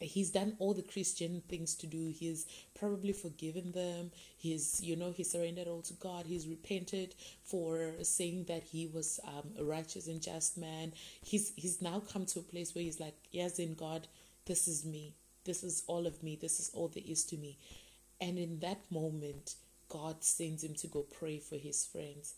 he's 0.00 0.30
done 0.30 0.54
all 0.58 0.74
the 0.74 0.82
christian 0.82 1.42
things 1.48 1.74
to 1.74 1.86
do 1.86 2.12
he's 2.14 2.46
probably 2.78 3.12
forgiven 3.12 3.72
them 3.72 4.10
he's 4.36 4.80
you 4.82 4.94
know 4.94 5.10
he 5.10 5.24
surrendered 5.24 5.66
all 5.66 5.82
to 5.82 5.94
god 5.94 6.24
he's 6.26 6.46
repented 6.46 7.14
for 7.42 7.94
saying 8.02 8.44
that 8.44 8.62
he 8.62 8.86
was 8.86 9.18
um, 9.26 9.50
a 9.58 9.64
righteous 9.64 10.06
and 10.06 10.22
just 10.22 10.56
man 10.56 10.92
he's 11.22 11.52
he's 11.56 11.82
now 11.82 12.00
come 12.12 12.24
to 12.24 12.38
a 12.38 12.42
place 12.42 12.74
where 12.74 12.84
he's 12.84 13.00
like 13.00 13.16
yes 13.32 13.58
in 13.58 13.74
god 13.74 14.06
this 14.48 14.66
is 14.66 14.84
me 14.84 15.14
this 15.48 15.62
is 15.64 15.82
all 15.86 16.06
of 16.06 16.22
me 16.22 16.36
this 16.38 16.60
is 16.60 16.70
all 16.74 16.88
there 16.88 17.02
is 17.06 17.24
to 17.24 17.36
me. 17.38 17.56
And 18.20 18.38
in 18.38 18.58
that 18.60 18.80
moment 18.90 19.54
god 19.88 20.22
sends 20.22 20.62
him 20.62 20.74
to 20.74 20.86
go 20.86 21.06
pray 21.18 21.38
for 21.38 21.56
his 21.56 21.86
friends. 21.86 22.34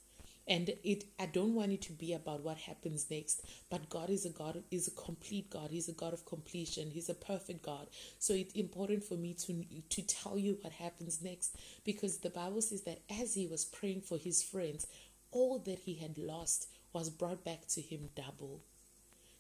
And 0.47 0.71
it 0.85 1.05
i 1.19 1.27
don't 1.27 1.57
want 1.57 1.73
it 1.73 1.83
to 1.83 1.93
be 1.93 2.13
about 2.13 2.45
what 2.45 2.59
happens 2.59 3.11
next 3.11 3.43
but 3.69 3.91
god 3.91 4.11
is 4.11 4.27
a 4.27 4.31
god 4.31 4.63
is 4.71 4.87
a 4.87 4.93
complete 4.93 5.51
god. 5.51 5.71
He's 5.73 5.89
a 5.89 6.01
god 6.05 6.13
of 6.13 6.25
completion. 6.25 6.91
He's 6.91 7.09
a 7.09 7.15
perfect 7.15 7.63
god. 7.63 7.89
So 8.21 8.33
it's 8.35 8.55
important 8.55 9.03
for 9.03 9.15
me 9.15 9.35
to 9.45 9.65
to 9.97 10.03
tell 10.03 10.39
you 10.39 10.59
what 10.61 10.73
happens 10.75 11.21
next 11.21 11.57
because 11.85 12.19
the 12.19 12.31
bible 12.31 12.63
says 12.63 12.83
that 12.83 13.01
as 13.21 13.35
he 13.35 13.49
was 13.49 13.65
praying 13.65 14.03
for 14.03 14.19
his 14.19 14.41
friends 14.41 14.87
all 15.33 15.59
that 15.61 15.81
he 15.81 15.95
had 15.95 16.17
lost 16.17 16.69
was 16.93 17.11
brought 17.11 17.45
back 17.45 17.67
to 17.69 17.81
him 17.81 18.11
double 18.15 18.63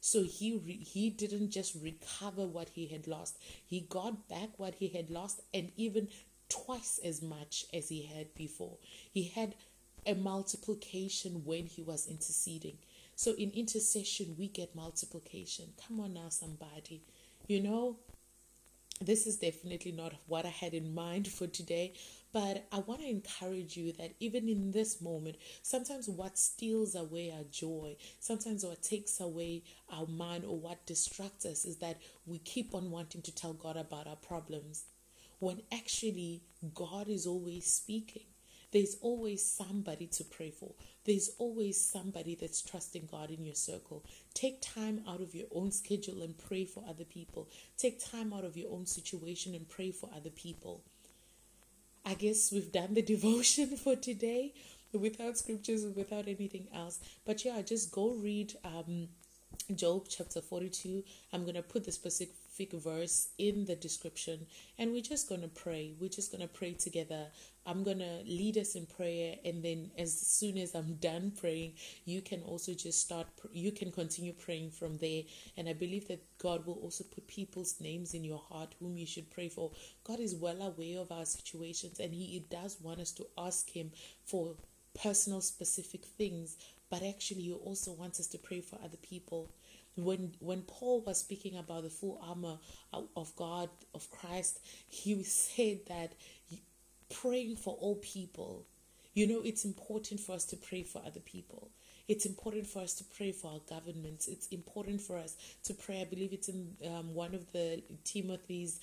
so 0.00 0.23
he 0.23 0.61
re- 0.64 0.83
he 0.83 1.11
didn't 1.11 1.50
just 1.50 1.75
recover 1.83 2.47
what 2.47 2.71
he 2.71 2.87
had 2.87 3.07
lost 3.07 3.37
he 3.66 3.80
got 3.80 4.28
back 4.28 4.59
what 4.59 4.75
he 4.76 4.88
had 4.88 5.11
lost 5.11 5.40
and 5.52 5.71
even 5.76 6.09
twice 6.49 6.99
as 7.04 7.23
much 7.23 7.64
as 7.73 7.88
he 7.88 8.02
had 8.02 8.35
before 8.35 8.76
he 9.12 9.25
had 9.25 9.54
a 10.07 10.14
multiplication 10.14 11.42
when 11.45 11.66
he 11.66 11.83
was 11.83 12.07
interceding. 12.07 12.78
So 13.16 13.33
in 13.35 13.50
intercession, 13.50 14.35
we 14.38 14.49
get 14.49 14.75
multiplication. 14.75 15.66
Come 15.87 16.00
on 16.00 16.14
now, 16.14 16.28
somebody. 16.28 17.02
You 17.47 17.62
know, 17.62 17.97
this 19.00 19.26
is 19.26 19.37
definitely 19.37 19.92
not 19.92 20.14
what 20.26 20.47
I 20.47 20.50
had 20.50 20.75
in 20.75 20.95
mind 20.95 21.28
for 21.28 21.47
today, 21.47 21.95
but 22.32 22.66
I 22.70 22.78
want 22.78 23.00
to 23.00 23.08
encourage 23.08 23.76
you 23.76 23.92
that 23.94 24.14
even 24.20 24.49
in 24.49 24.70
this 24.70 25.00
moment, 25.00 25.37
sometimes 25.62 26.08
what 26.08 26.38
steals 26.38 26.94
away 26.94 27.32
our 27.37 27.44
joy, 27.50 27.96
sometimes 28.20 28.64
what 28.64 28.82
takes 28.82 29.18
away 29.20 29.64
our 29.92 30.06
mind, 30.06 30.44
or 30.44 30.58
what 30.58 30.87
distracts 30.87 31.44
us 31.44 31.64
is 31.64 31.78
that 31.78 32.00
we 32.26 32.38
keep 32.38 32.75
on 32.75 32.90
wanting 32.90 33.22
to 33.22 33.34
tell 33.34 33.52
God 33.52 33.76
about 33.76 34.06
our 34.06 34.16
problems 34.16 34.84
when 35.40 35.62
actually 35.72 36.42
God 36.75 37.08
is 37.08 37.26
always 37.26 37.66
speaking. 37.66 38.25
There's 38.72 38.96
always 39.00 39.44
somebody 39.44 40.06
to 40.06 40.25
pray 40.25 40.52
for. 40.52 40.75
There's 41.04 41.30
always 41.38 41.84
somebody 41.84 42.37
that's 42.40 42.62
trusting 42.62 43.08
God 43.10 43.30
in 43.30 43.44
your 43.44 43.56
circle. 43.56 44.04
Take 44.32 44.62
time 44.62 45.02
out 45.08 45.20
of 45.20 45.34
your 45.34 45.49
own 45.52 45.72
schedule 45.72 46.22
and 46.22 46.38
pray 46.38 46.64
for 46.66 46.84
other 46.88 47.04
people. 47.04 47.49
Take 47.76 48.04
time 48.04 48.32
out 48.32 48.44
of 48.44 48.56
your 48.56 48.70
own 48.70 48.87
situation 48.87 49.56
and 49.56 49.68
pray 49.68 49.90
for 49.90 50.08
other 50.14 50.30
people. 50.30 50.84
I 52.04 52.14
guess 52.14 52.50
we've 52.52 52.73
done 52.73 52.95
the 52.95 53.02
devotion 53.14 53.76
for 53.76 53.97
today 53.97 54.54
without 54.92 55.38
scriptures, 55.38 55.85
without 55.95 56.26
anything 56.26 56.69
else. 56.75 57.00
But 57.25 57.45
yeah, 57.45 57.61
just 57.62 57.92
go 57.92 58.11
read 58.11 58.54
um, 58.64 59.09
Job 59.75 60.07
chapter 60.09 60.40
42. 60.40 61.04
I'm 61.33 61.42
going 61.42 61.54
to 61.54 61.62
put 61.62 61.85
the 61.85 61.92
specific 61.92 62.35
verse 62.66 63.28
in 63.38 63.64
the 63.64 63.76
description 63.76 64.46
and 64.78 64.92
we're 64.92 65.00
just 65.00 65.28
going 65.28 65.40
to 65.40 65.48
pray. 65.48 65.94
We're 65.98 66.10
just 66.10 66.30
going 66.30 66.42
to 66.42 66.48
pray 66.48 66.74
together. 66.74 67.26
I'm 67.66 67.82
going 67.82 67.98
to 67.98 68.22
lead 68.26 68.58
us 68.58 68.74
in 68.74 68.86
prayer 68.86 69.36
and 69.44 69.62
then 69.62 69.90
as 69.98 70.18
soon 70.18 70.58
as 70.58 70.74
I'm 70.74 70.94
done 70.94 71.32
praying, 71.38 71.74
you 72.04 72.20
can 72.20 72.42
also 72.42 72.74
just 72.74 73.00
start 73.00 73.26
you 73.52 73.72
can 73.72 73.92
continue 73.92 74.32
praying 74.32 74.70
from 74.70 74.98
there 74.98 75.22
and 75.56 75.68
I 75.68 75.72
believe 75.72 76.08
that 76.08 76.22
God 76.38 76.66
will 76.66 76.74
also 76.82 77.04
put 77.04 77.26
people's 77.26 77.80
names 77.80 78.14
in 78.14 78.24
your 78.24 78.42
heart 78.50 78.74
whom 78.80 78.96
you 78.96 79.06
should 79.06 79.30
pray 79.30 79.48
for. 79.48 79.70
God 80.04 80.20
is 80.20 80.34
well 80.34 80.60
aware 80.62 81.00
of 81.00 81.12
our 81.12 81.24
situations 81.24 82.00
and 82.00 82.12
he 82.12 82.44
does 82.50 82.78
want 82.80 83.00
us 83.00 83.12
to 83.12 83.26
ask 83.38 83.70
him 83.70 83.92
for 84.24 84.56
personal 84.94 85.40
specific 85.40 86.04
things 86.04 86.56
but 86.90 87.02
actually 87.02 87.42
he 87.42 87.52
also 87.52 87.92
wants 87.92 88.18
us 88.18 88.26
to 88.26 88.38
pray 88.38 88.60
for 88.60 88.76
other 88.84 88.96
people 88.96 89.48
when 89.97 90.32
when 90.40 90.62
Paul 90.62 91.02
was 91.02 91.18
speaking 91.18 91.56
about 91.56 91.82
the 91.82 91.90
full 91.90 92.20
armor 92.26 92.59
uh, 92.92 93.02
of 93.16 93.35
God 93.37 93.70
of 93.94 94.11
Christ, 94.11 94.61
he 94.88 95.23
said 95.23 95.80
that 95.88 96.12
praying 97.11 97.56
for 97.56 97.75
all 97.75 97.97
people. 97.97 98.66
You 99.12 99.26
know, 99.26 99.42
it's 99.44 99.64
important 99.64 100.20
for 100.20 100.32
us 100.32 100.44
to 100.47 100.56
pray 100.56 100.85
for 100.85 101.02
other 101.04 101.20
people. 101.20 101.70
It's 102.10 102.26
important 102.26 102.66
for 102.66 102.80
us 102.80 102.94
to 102.94 103.04
pray 103.04 103.30
for 103.30 103.52
our 103.52 103.60
governments. 103.68 104.26
It's 104.26 104.48
important 104.48 105.00
for 105.00 105.16
us 105.16 105.36
to 105.62 105.72
pray. 105.72 106.00
I 106.00 106.06
believe 106.06 106.32
it's 106.32 106.48
in 106.48 106.74
um, 106.84 107.14
one 107.14 107.36
of 107.36 107.52
the 107.52 107.84
Timothy's. 108.02 108.80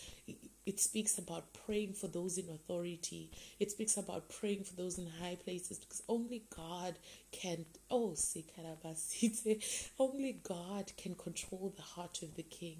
It 0.66 0.80
speaks 0.80 1.18
about 1.18 1.44
praying 1.66 1.92
for 1.92 2.08
those 2.08 2.38
in 2.38 2.48
authority. 2.48 3.30
It 3.60 3.70
speaks 3.70 3.98
about 3.98 4.30
praying 4.30 4.64
for 4.64 4.76
those 4.76 4.98
in 4.98 5.08
high 5.22 5.36
places 5.44 5.78
because 5.78 6.04
only 6.08 6.44
God 6.56 6.96
can. 7.34 7.66
Oh, 7.92 8.16
only 10.00 10.40
God 10.42 10.94
can 10.96 11.16
control 11.16 11.74
the 11.76 11.82
heart 11.82 12.22
of 12.22 12.36
the 12.36 12.44
king. 12.44 12.78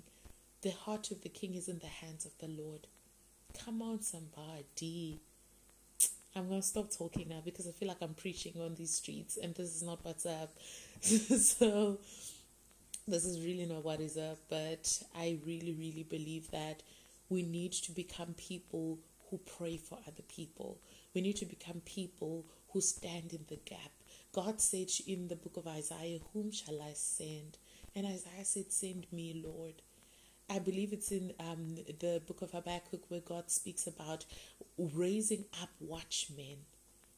The 0.62 0.72
heart 0.72 1.12
of 1.12 1.24
the 1.24 1.30
king 1.30 1.56
is 1.56 1.68
in 1.68 1.80
the 1.80 1.88
hands 1.88 2.26
of 2.26 2.32
the 2.40 2.48
Lord. 2.48 2.88
Come 3.66 3.82
on, 3.82 4.02
somebody. 4.02 5.20
I'm 6.36 6.50
gonna 6.50 6.62
stop 6.62 6.92
talking 6.92 7.30
now 7.30 7.42
because 7.44 7.68
I 7.68 7.72
feel 7.72 7.88
like 7.88 8.02
I'm 8.02 8.14
preaching 8.14 8.54
on 8.62 8.76
these 8.76 8.94
streets 8.96 9.38
and 9.38 9.56
this 9.56 9.76
is 9.76 9.84
not 9.84 10.04
what's 10.04 10.26
up. 10.26 10.54
so 11.02 11.98
this 13.08 13.26
is 13.26 13.44
really 13.46 13.66
not 13.66 13.84
what 13.84 14.02
is 14.02 14.18
up, 14.18 14.38
but 14.50 15.02
I 15.16 15.40
really, 15.46 15.74
really 15.74 16.04
believe 16.04 16.52
that 16.52 16.84
we 17.30 17.44
need 17.44 17.72
to 17.74 17.92
become 17.92 18.36
people 18.38 19.00
who 19.30 19.38
pray 19.40 19.78
for 19.78 19.98
other 20.08 20.24
people. 20.28 20.80
We 21.14 21.22
need 21.22 21.38
to 21.38 21.46
become 21.46 21.82
people 21.86 22.46
who 22.70 22.82
stand 22.82 23.34
in 23.34 23.46
the 23.48 23.60
gap. 23.66 23.92
God 24.34 24.62
said 24.62 24.90
in 25.08 25.28
the 25.30 25.36
book 25.36 25.58
of 25.58 25.68
Isaiah, 25.68 26.20
Whom 26.34 26.52
shall 26.52 26.82
I 26.82 26.94
send? 26.94 27.58
And 27.96 28.06
Isaiah 28.06 28.44
said, 28.46 28.72
Send 28.72 29.08
me, 29.12 29.42
Lord. 29.44 29.82
I 30.50 30.60
believe 30.60 30.94
it's 30.94 31.12
in 31.12 31.34
um, 31.40 31.76
the 32.00 32.22
book 32.26 32.42
of 32.42 32.52
Habakkuk 32.52 33.02
where 33.10 33.20
God 33.20 33.52
speaks 33.52 33.86
about 33.86 34.26
raising 34.78 35.44
up 35.62 35.70
watchmen, 35.82 36.60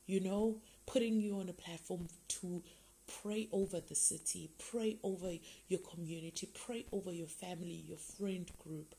you 0.07 0.19
know, 0.19 0.62
putting 0.88 1.21
you 1.21 1.39
on 1.39 1.48
a 1.48 1.53
platform 1.53 2.07
to 2.27 2.63
pray 3.21 3.48
over 3.51 3.79
the 3.79 3.95
city, 3.95 4.50
pray 4.71 4.98
over 5.03 5.31
your 5.67 5.79
community, 5.79 6.50
pray 6.65 6.86
over 6.91 7.12
your 7.12 7.27
family, 7.27 7.83
your 7.88 7.98
friend 7.98 8.50
group, 8.57 8.95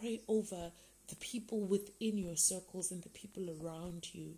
pray 0.00 0.22
over 0.26 0.72
the 1.08 1.16
people 1.16 1.60
within 1.60 2.18
your 2.18 2.36
circles 2.36 2.90
and 2.90 3.02
the 3.02 3.08
people 3.10 3.48
around 3.62 4.12
you. 4.12 4.34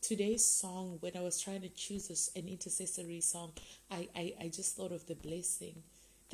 Today's 0.00 0.44
song, 0.44 0.98
when 1.00 1.16
I 1.16 1.20
was 1.20 1.40
trying 1.40 1.62
to 1.62 1.68
choose 1.68 2.30
an 2.34 2.48
intercessory 2.48 3.20
song, 3.20 3.52
I, 3.90 4.08
I, 4.16 4.34
I 4.40 4.48
just 4.48 4.76
thought 4.76 4.92
of 4.92 5.06
the 5.06 5.14
blessing 5.14 5.82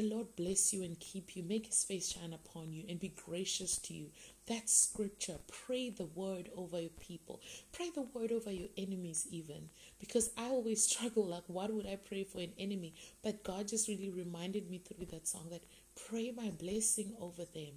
the 0.01 0.15
Lord 0.15 0.35
bless 0.35 0.73
you 0.73 0.83
and 0.83 0.99
keep 0.99 1.37
you, 1.37 1.43
make 1.43 1.67
his 1.67 1.85
face 1.85 2.13
shine 2.13 2.33
upon 2.33 2.73
you, 2.73 2.85
and 2.89 2.99
be 2.99 3.13
gracious 3.27 3.77
to 3.79 3.93
you. 3.93 4.07
That's 4.47 4.73
scripture. 4.73 5.37
Pray 5.67 5.91
the 5.91 6.07
word 6.07 6.49
over 6.57 6.81
your 6.81 6.91
people. 6.91 7.43
Pray 7.71 7.91
the 7.95 8.03
word 8.15 8.33
over 8.33 8.51
your 8.51 8.69
enemies, 8.79 9.27
even. 9.31 9.69
Because 9.99 10.31
I 10.39 10.45
always 10.45 10.83
struggle 10.89 11.27
like, 11.27 11.43
what 11.49 11.71
would 11.71 11.87
I 11.87 11.97
pray 11.97 12.25
for 12.25 12.39
an 12.39 12.53
enemy? 12.59 12.95
But 13.23 13.45
God 13.45 13.69
just 13.69 13.89
really 13.89 14.09
reminded 14.09 14.71
me 14.71 14.79
through 14.79 15.05
that 15.07 15.29
song 15.29 15.49
that 15.51 15.65
pray 16.09 16.33
my 16.35 16.49
blessing 16.49 17.13
over 17.21 17.45
them. 17.45 17.75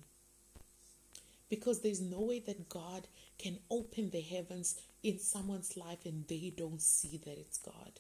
Because 1.50 1.82
there's 1.82 2.02
no 2.02 2.22
way 2.22 2.40
that 2.40 2.70
God 2.70 3.06
can 3.38 3.60
open 3.70 4.12
the 4.12 4.22
heavens 4.22 4.80
in 5.04 5.20
someone's 5.20 5.76
life 5.76 6.06
and 6.06 6.26
they 6.30 6.54
don't 6.56 6.82
see 6.82 7.18
that 7.26 7.38
it's 7.38 7.58
God. 7.58 8.00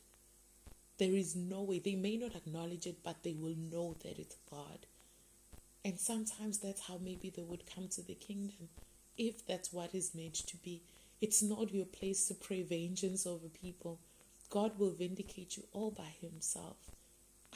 There 0.97 1.15
is 1.15 1.35
no 1.35 1.63
way. 1.63 1.79
They 1.79 1.95
may 1.95 2.17
not 2.17 2.35
acknowledge 2.35 2.85
it, 2.85 3.03
but 3.03 3.23
they 3.23 3.33
will 3.33 3.55
know 3.55 3.95
that 4.03 4.19
it's 4.19 4.37
God. 4.49 4.85
And 5.83 5.99
sometimes 5.99 6.59
that's 6.59 6.87
how 6.87 6.99
maybe 7.03 7.29
they 7.29 7.41
would 7.41 7.65
come 7.73 7.87
to 7.89 8.01
the 8.01 8.13
kingdom, 8.13 8.69
if 9.17 9.45
that's 9.45 9.73
what 9.73 9.93
is 9.93 10.15
meant 10.15 10.35
to 10.35 10.57
be. 10.57 10.83
It's 11.19 11.41
not 11.41 11.73
your 11.73 11.85
place 11.85 12.27
to 12.27 12.35
pray 12.35 12.61
vengeance 12.61 13.25
over 13.25 13.47
people. 13.47 13.99
God 14.49 14.77
will 14.77 14.91
vindicate 14.91 15.57
you 15.57 15.63
all 15.73 15.91
by 15.91 16.13
Himself. 16.21 16.77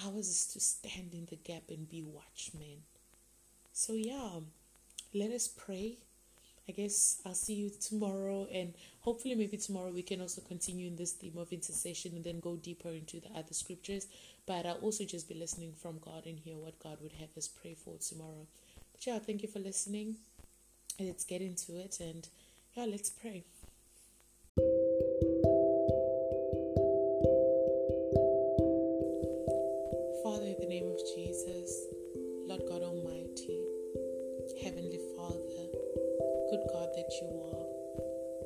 Ours 0.05 0.27
is 0.27 0.45
to 0.47 0.59
stand 0.59 1.13
in 1.13 1.27
the 1.29 1.35
gap 1.35 1.63
and 1.69 1.89
be 1.89 2.01
watchmen. 2.01 2.83
So, 3.71 3.93
yeah, 3.93 4.39
let 5.13 5.31
us 5.31 5.47
pray 5.47 5.97
I 6.69 6.73
guess 6.73 7.21
I'll 7.25 7.33
see 7.33 7.53
you 7.53 7.69
tomorrow, 7.69 8.47
and 8.51 8.73
hopefully, 8.99 9.35
maybe 9.35 9.57
tomorrow 9.57 9.89
we 9.89 10.01
can 10.01 10.19
also 10.19 10.41
continue 10.41 10.87
in 10.87 10.97
this 10.97 11.13
theme 11.13 11.37
of 11.37 11.53
intercession 11.53 12.11
and 12.15 12.23
then 12.23 12.41
go 12.41 12.57
deeper 12.57 12.89
into 12.89 13.21
the 13.21 13.29
other 13.29 13.53
scriptures. 13.53 14.07
But 14.45 14.65
I'll 14.65 14.75
also 14.75 15.05
just 15.05 15.29
be 15.29 15.35
listening 15.35 15.73
from 15.81 15.99
God 15.99 16.25
and 16.25 16.37
hear 16.37 16.57
what 16.57 16.79
God 16.79 16.97
would 17.01 17.13
have 17.13 17.29
us 17.37 17.47
pray 17.47 17.73
for 17.73 17.95
tomorrow. 17.97 18.47
But 18.91 19.05
yeah, 19.05 19.19
thank 19.19 19.43
you 19.43 19.47
for 19.47 19.59
listening. 19.59 20.15
Let's 20.99 21.23
get 21.23 21.41
into 21.41 21.77
it 21.77 21.99
and 21.99 22.27
yeah, 22.75 22.85
let's 22.85 23.09
pray. 23.09 23.43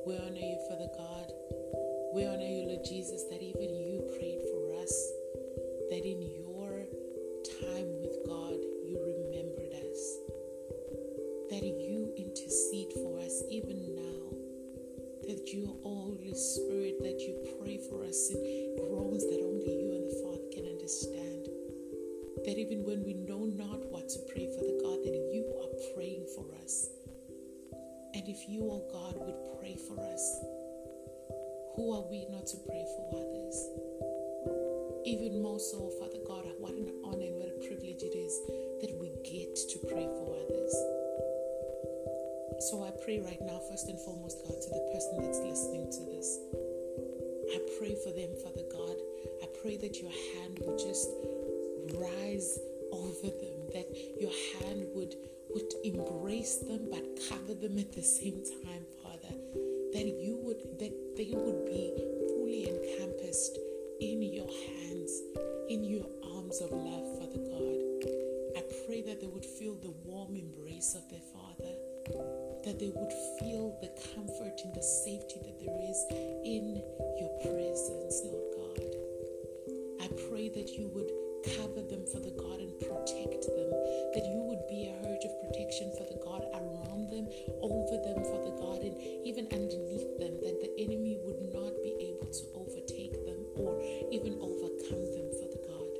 We 0.04 0.16
honor 0.18 0.34
you, 0.34 0.58
Father 0.68 0.90
God. 0.98 1.30
We 2.12 2.26
honor 2.26 2.42
you, 2.42 2.66
Lord 2.66 2.84
Jesus, 2.84 3.22
that 3.30 3.38
even 3.38 3.70
you 3.70 4.02
prayed 4.18 4.42
for 4.50 4.74
us, 4.82 4.94
that 5.90 6.02
in 6.02 6.22
your 6.42 6.86
time 7.62 7.86
with 8.02 8.18
God, 8.26 8.58
you 8.82 8.98
remembered 8.98 9.70
us, 9.78 10.02
that 11.50 11.62
you 11.62 12.12
intercede 12.18 12.90
for 12.98 13.20
us 13.20 13.44
even 13.48 13.94
now, 13.94 14.26
that 15.30 15.54
you, 15.54 15.78
Holy 15.86 16.34
Spirit, 16.34 16.98
that 17.06 17.20
you 17.22 17.38
pray 17.62 17.78
for 17.88 18.02
us 18.02 18.30
in 18.34 18.74
groans 18.82 19.22
that 19.30 19.38
only 19.38 19.70
you 19.70 19.94
and 19.94 20.10
the 20.10 20.18
Father 20.18 20.50
can 20.50 20.66
understand. 20.66 21.46
That 22.42 22.58
even 22.58 22.82
when 22.82 23.04
we 23.04 23.14
know 23.14 23.46
not 23.46 23.86
what 23.86 24.08
to 24.10 24.18
pray 24.26 24.50
for 24.50 24.66
the 24.66 24.80
God, 24.82 24.98
that 25.06 25.14
you 25.30 25.46
are 25.62 25.94
praying 25.94 26.26
for 26.34 26.44
us. 26.64 26.90
And 28.14 28.28
if 28.28 28.48
you, 28.48 28.68
oh 28.70 28.84
God, 28.92 29.16
would 29.24 29.58
pray 29.58 29.76
for 29.76 29.98
us, 30.00 30.40
who 31.74 31.92
are 31.96 32.04
we 32.10 32.26
not 32.30 32.46
to 32.48 32.56
pray 32.68 32.84
for 32.96 33.08
others? 33.16 33.56
Even 35.04 35.42
more 35.42 35.58
so, 35.58 35.90
Father 35.98 36.20
God, 36.28 36.44
what 36.58 36.74
an 36.74 36.92
honor 37.04 37.26
and 37.26 37.36
what 37.40 37.48
a 37.48 37.58
privilege 37.66 38.04
it 38.04 38.14
is 38.14 38.38
that 38.84 38.94
we 39.00 39.10
get 39.26 39.56
to 39.56 39.78
pray 39.88 40.06
for 40.06 40.36
others. 40.46 40.74
So 42.70 42.84
I 42.86 42.92
pray 43.02 43.18
right 43.18 43.40
now, 43.42 43.58
first 43.68 43.88
and 43.88 43.98
foremost, 43.98 44.38
God, 44.46 44.60
to 44.60 44.68
the 44.70 44.84
person 44.94 45.18
that's 45.18 45.42
listening 45.42 45.90
to 45.90 46.02
this. 46.14 46.38
I 47.50 47.58
pray 47.80 47.96
for 47.98 48.14
them, 48.14 48.30
Father 48.44 48.62
God. 48.70 48.96
I 49.42 49.48
pray 49.60 49.76
that 49.82 49.98
your 49.98 50.12
hand 50.12 50.60
would 50.62 50.78
just 50.78 51.10
rise 51.98 52.60
over 52.94 53.34
them, 53.34 53.58
that 53.74 53.88
your 54.20 54.30
hand 54.30 54.61
embrace 55.84 56.56
them 56.58 56.88
but 56.90 57.04
cover 57.28 57.54
them 57.54 57.78
at 57.78 57.92
the 57.92 58.02
same 58.02 58.42
time, 58.64 58.84
Father. 59.02 59.34
That 59.92 60.06
you 60.06 60.38
would 60.42 60.78
that 60.78 60.92
they 61.16 61.32
would 61.34 61.66
be 61.66 61.92
fully 62.28 62.68
encompassed 62.68 63.58
in 64.00 64.22
your 64.22 64.46
hands, 64.46 65.12
in 65.68 65.84
your 65.84 66.06
arms 66.34 66.60
of 66.60 66.70
love, 66.72 67.18
Father 67.18 67.38
God. 67.38 67.78
I 68.56 68.62
pray 68.86 69.02
that 69.02 69.20
they 69.20 69.26
would 69.26 69.44
feel 69.44 69.74
the 69.74 69.94
warm 70.04 70.36
embrace 70.36 70.94
of 70.94 71.08
their 71.10 71.24
Father, 71.32 71.74
that 72.64 72.78
they 72.78 72.90
would 72.94 73.12
feel 73.38 73.78
the 73.80 73.92
comfort 74.14 74.60
and 74.64 74.74
the 74.74 74.82
safety 74.82 75.36
that 75.44 75.60
there 75.60 75.80
is 75.90 76.04
in 76.44 76.82
your 77.18 77.30
presence, 77.40 78.22
Lord 78.24 78.48
God. 78.56 79.02
I 80.02 80.08
pray 80.28 80.48
that 80.48 80.70
you 80.76 80.88
would 80.94 81.10
cover 81.42 81.82
them, 81.82 82.06
for 82.06 82.20
the 82.20 82.34
God, 82.38 82.58
and 82.60 82.72
protect 82.78 83.42
them, 83.50 83.70
that 84.14 84.24
you 84.24 84.40
would 84.46 84.62
be 84.68 84.86
a 84.86 84.94
hedge 85.02 85.24
of 85.26 85.34
protection, 85.42 85.92
for 85.98 86.06
the 86.06 86.18
God, 86.22 86.46
around 86.54 87.10
them, 87.10 87.26
over 87.60 87.96
them, 88.02 88.18
for 88.22 88.40
the 88.46 88.54
God, 88.58 88.80
and 88.82 88.94
even 89.26 89.50
underneath 89.50 90.06
them, 90.18 90.38
that 90.42 90.58
the 90.62 90.70
enemy 90.78 91.18
would 91.24 91.42
not 91.52 91.74
be 91.82 91.92
able 92.14 92.30
to 92.30 92.44
overtake 92.54 93.18
them 93.26 93.42
or 93.56 93.80
even 94.10 94.38
overcome 94.40 95.02
them, 95.12 95.28
for 95.38 95.48
the 95.50 95.62
God. 95.66 95.92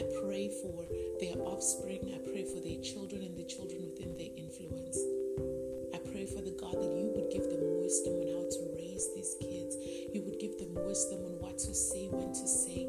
I 0.00 0.02
pray 0.24 0.48
for 0.48 0.84
their 1.20 1.38
offspring, 1.46 2.12
I 2.14 2.18
pray 2.24 2.44
for 2.44 2.60
their 2.60 2.80
children 2.82 3.22
and 3.22 3.36
the 3.36 3.44
children 3.44 3.84
within 3.86 4.16
their 4.16 4.32
influence. 4.36 4.98
I 5.94 5.98
pray 6.10 6.26
for 6.26 6.42
the 6.42 6.56
God 6.58 6.74
that 6.74 6.92
you 6.98 7.12
would 7.14 7.30
give 7.30 7.46
them 7.46 7.62
wisdom 7.78 8.14
on 8.18 8.26
how 8.34 8.44
to 8.48 8.60
raise 8.74 9.06
these 9.14 9.36
kids. 9.38 9.76
You 10.10 10.22
would 10.26 10.38
give 10.40 10.58
them 10.58 10.74
wisdom 10.74 11.22
on 11.22 11.38
what 11.38 11.58
to 11.58 11.74
say, 11.74 12.08
when 12.10 12.34
to 12.34 12.46
say, 12.46 12.86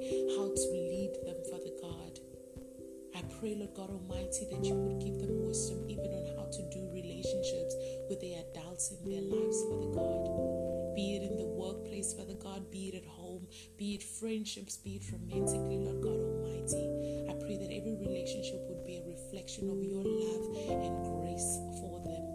pray, 3.45 3.53
Lord 3.53 3.75
God 3.75 3.91
Almighty, 3.91 4.49
that 4.49 4.65
you 4.65 4.73
would 4.73 4.97
give 4.97 5.19
them 5.21 5.45
wisdom 5.45 5.85
even 5.87 6.09
on 6.17 6.25
how 6.33 6.49
to 6.49 6.65
do 6.73 6.81
relationships 6.89 7.77
with 8.09 8.19
the 8.19 8.41
adults 8.41 8.89
in 8.89 9.05
their 9.05 9.21
lives, 9.21 9.61
Father 9.69 9.93
God. 9.93 10.33
Be 10.97 11.13
it 11.13 11.29
in 11.29 11.37
the 11.37 11.45
workplace, 11.45 12.11
Father 12.13 12.33
God, 12.33 12.71
be 12.71 12.89
it 12.89 12.95
at 12.95 13.05
home, 13.05 13.45
be 13.77 13.93
it 13.93 14.01
friendships, 14.01 14.77
be 14.77 14.97
it 14.97 15.05
romantically, 15.13 15.77
Lord 15.77 16.01
God 16.01 16.17
Almighty. 16.17 16.89
I 17.29 17.37
pray 17.37 17.61
that 17.61 17.69
every 17.69 17.93
relationship 17.93 18.65
would 18.65 18.83
be 18.83 18.97
a 18.97 19.05
reflection 19.05 19.69
of 19.69 19.77
your 19.77 20.01
love 20.01 20.45
and 20.81 21.05
grace 21.21 21.61
for 21.77 22.01
them. 22.01 22.25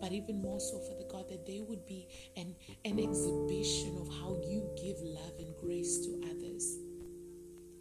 But 0.00 0.16
even 0.16 0.40
more 0.40 0.60
so, 0.60 0.80
Father 0.80 1.04
God, 1.12 1.28
that 1.28 1.44
they 1.44 1.60
would 1.60 1.84
be 1.84 2.08
an, 2.38 2.56
an 2.86 2.96
exhibition 2.96 4.00
of 4.00 4.08
how 4.08 4.40
you 4.48 4.64
give 4.80 4.96
love 5.04 5.36
and 5.38 5.52
grace 5.60 6.00
to 6.06 6.24
others. 6.24 6.91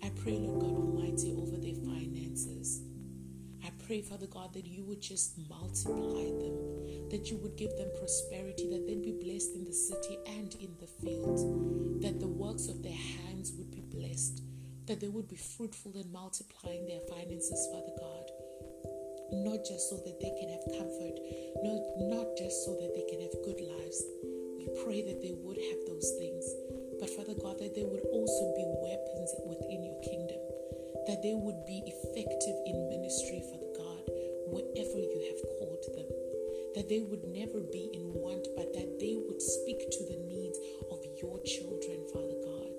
I 0.04 0.10
pray, 0.24 0.38
Lord 0.38 0.62
God 0.62 0.76
Almighty, 0.76 1.34
over 1.38 1.58
their 1.58 1.76
finances. 1.76 2.82
I 3.64 3.70
pray, 3.86 4.02
Father 4.02 4.28
God, 4.28 4.54
that 4.54 4.66
you 4.66 4.84
would 4.86 5.02
just 5.02 5.38
multiply 5.50 6.26
them, 6.26 7.10
that 7.10 7.30
you 7.30 7.38
would 7.38 7.56
give 7.56 7.76
them 7.78 7.90
prosperity, 8.00 8.68
that 8.72 8.88
they'd 8.88 9.02
be 9.04 9.18
blessed 9.22 9.54
in 9.56 9.66
the 9.66 9.74
city 9.74 10.18
and 10.26 10.54
in 10.56 10.74
the 10.80 10.88
field, 10.88 12.02
that 12.02 12.20
the 12.20 12.28
works 12.28 12.68
of 12.68 12.82
their 12.82 12.98
hands 12.98 13.54
would 13.58 13.70
be 13.70 13.82
blessed, 13.82 14.42
that 14.88 15.00
they 15.00 15.08
would 15.08 15.28
be 15.28 15.36
fruitful 15.36 15.94
in 15.96 16.12
multiplying 16.12 16.88
their 16.88 17.02
finances, 17.02 17.68
Father 17.72 17.94
God. 18.00 18.26
Not 19.46 19.64
just 19.64 19.90
so 19.90 19.98
that 19.98 20.20
they 20.20 20.34
can 20.42 20.50
have 20.50 20.66
comfort, 20.78 21.16
not, 21.64 21.82
not 22.10 22.28
just 22.38 22.66
so 22.66 22.76
that 22.82 22.92
they 22.98 23.06
can 23.08 23.22
have 23.22 23.46
good 23.46 23.62
lives. 23.62 24.04
We 24.58 24.68
pray 24.84 25.02
that 25.02 25.22
they 25.22 25.34
would 25.34 25.58
have 25.58 25.82
those 25.88 26.10
things, 26.20 26.46
but 27.00 27.10
Father 27.10 27.34
God, 27.34 27.58
that 27.60 27.74
they 27.74 27.86
would 27.86 28.06
also 28.12 28.21
they 31.22 31.34
would 31.34 31.66
be 31.66 31.84
effective 31.86 32.58
in 32.66 32.90
ministry, 32.90 33.42
for 33.46 33.62
God, 33.78 34.04
wherever 34.50 34.98
you 34.98 35.20
have 35.30 35.42
called 35.58 35.86
them, 35.94 36.10
that 36.74 36.90
they 36.90 37.02
would 37.02 37.24
never 37.30 37.62
be 37.62 37.90
in 37.94 38.14
want, 38.14 38.48
but 38.58 38.74
that 38.74 38.98
they 39.00 39.14
would 39.14 39.42
speak 39.42 39.86
to 39.92 40.04
the 40.10 40.18
needs 40.26 40.58
of 40.90 41.00
your 41.22 41.38
children, 41.46 42.02
Father 42.10 42.40
God. 42.42 42.76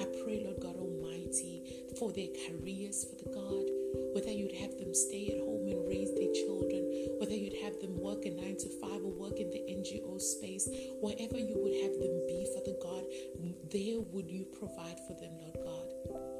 I 0.00 0.06
pray, 0.24 0.42
Lord 0.42 0.58
God 0.58 0.74
Almighty, 0.74 1.86
for 1.98 2.10
their 2.10 2.34
careers, 2.48 3.04
Father 3.04 3.30
God, 3.30 3.66
whether 4.14 4.30
you'd 4.30 4.58
have 4.58 4.74
them 4.78 4.94
stay 4.94 5.30
at 5.30 5.38
home 5.38 5.68
and 5.68 5.86
raise 5.86 6.10
their 6.18 6.32
children, 6.32 6.82
whether 7.20 7.36
you'd 7.36 7.62
have 7.62 7.78
them 7.78 7.94
work 8.00 8.24
a 8.24 8.30
nine 8.30 8.56
to 8.58 8.68
five 8.80 9.04
or 9.04 9.12
work 9.14 9.38
in 9.38 9.50
the 9.50 9.62
NGO 9.70 10.18
space, 10.20 10.66
wherever 10.98 11.38
you 11.38 11.60
would 11.62 11.78
have 11.86 11.94
them 12.00 12.16
be, 12.26 12.42
Father 12.58 12.74
God, 12.82 13.04
there 13.70 14.00
would 14.10 14.30
you 14.30 14.46
provide 14.58 14.98
for 15.06 15.14
them, 15.20 15.30
Lord 15.38 15.58
God. 15.62 16.31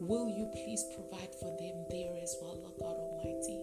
Will 0.00 0.32
you 0.32 0.48
please 0.64 0.82
provide 0.96 1.28
for 1.36 1.52
them 1.60 1.84
there 1.92 2.16
as 2.22 2.34
well, 2.40 2.56
Lord 2.56 2.72
God 2.80 2.96
Almighty? 2.96 3.60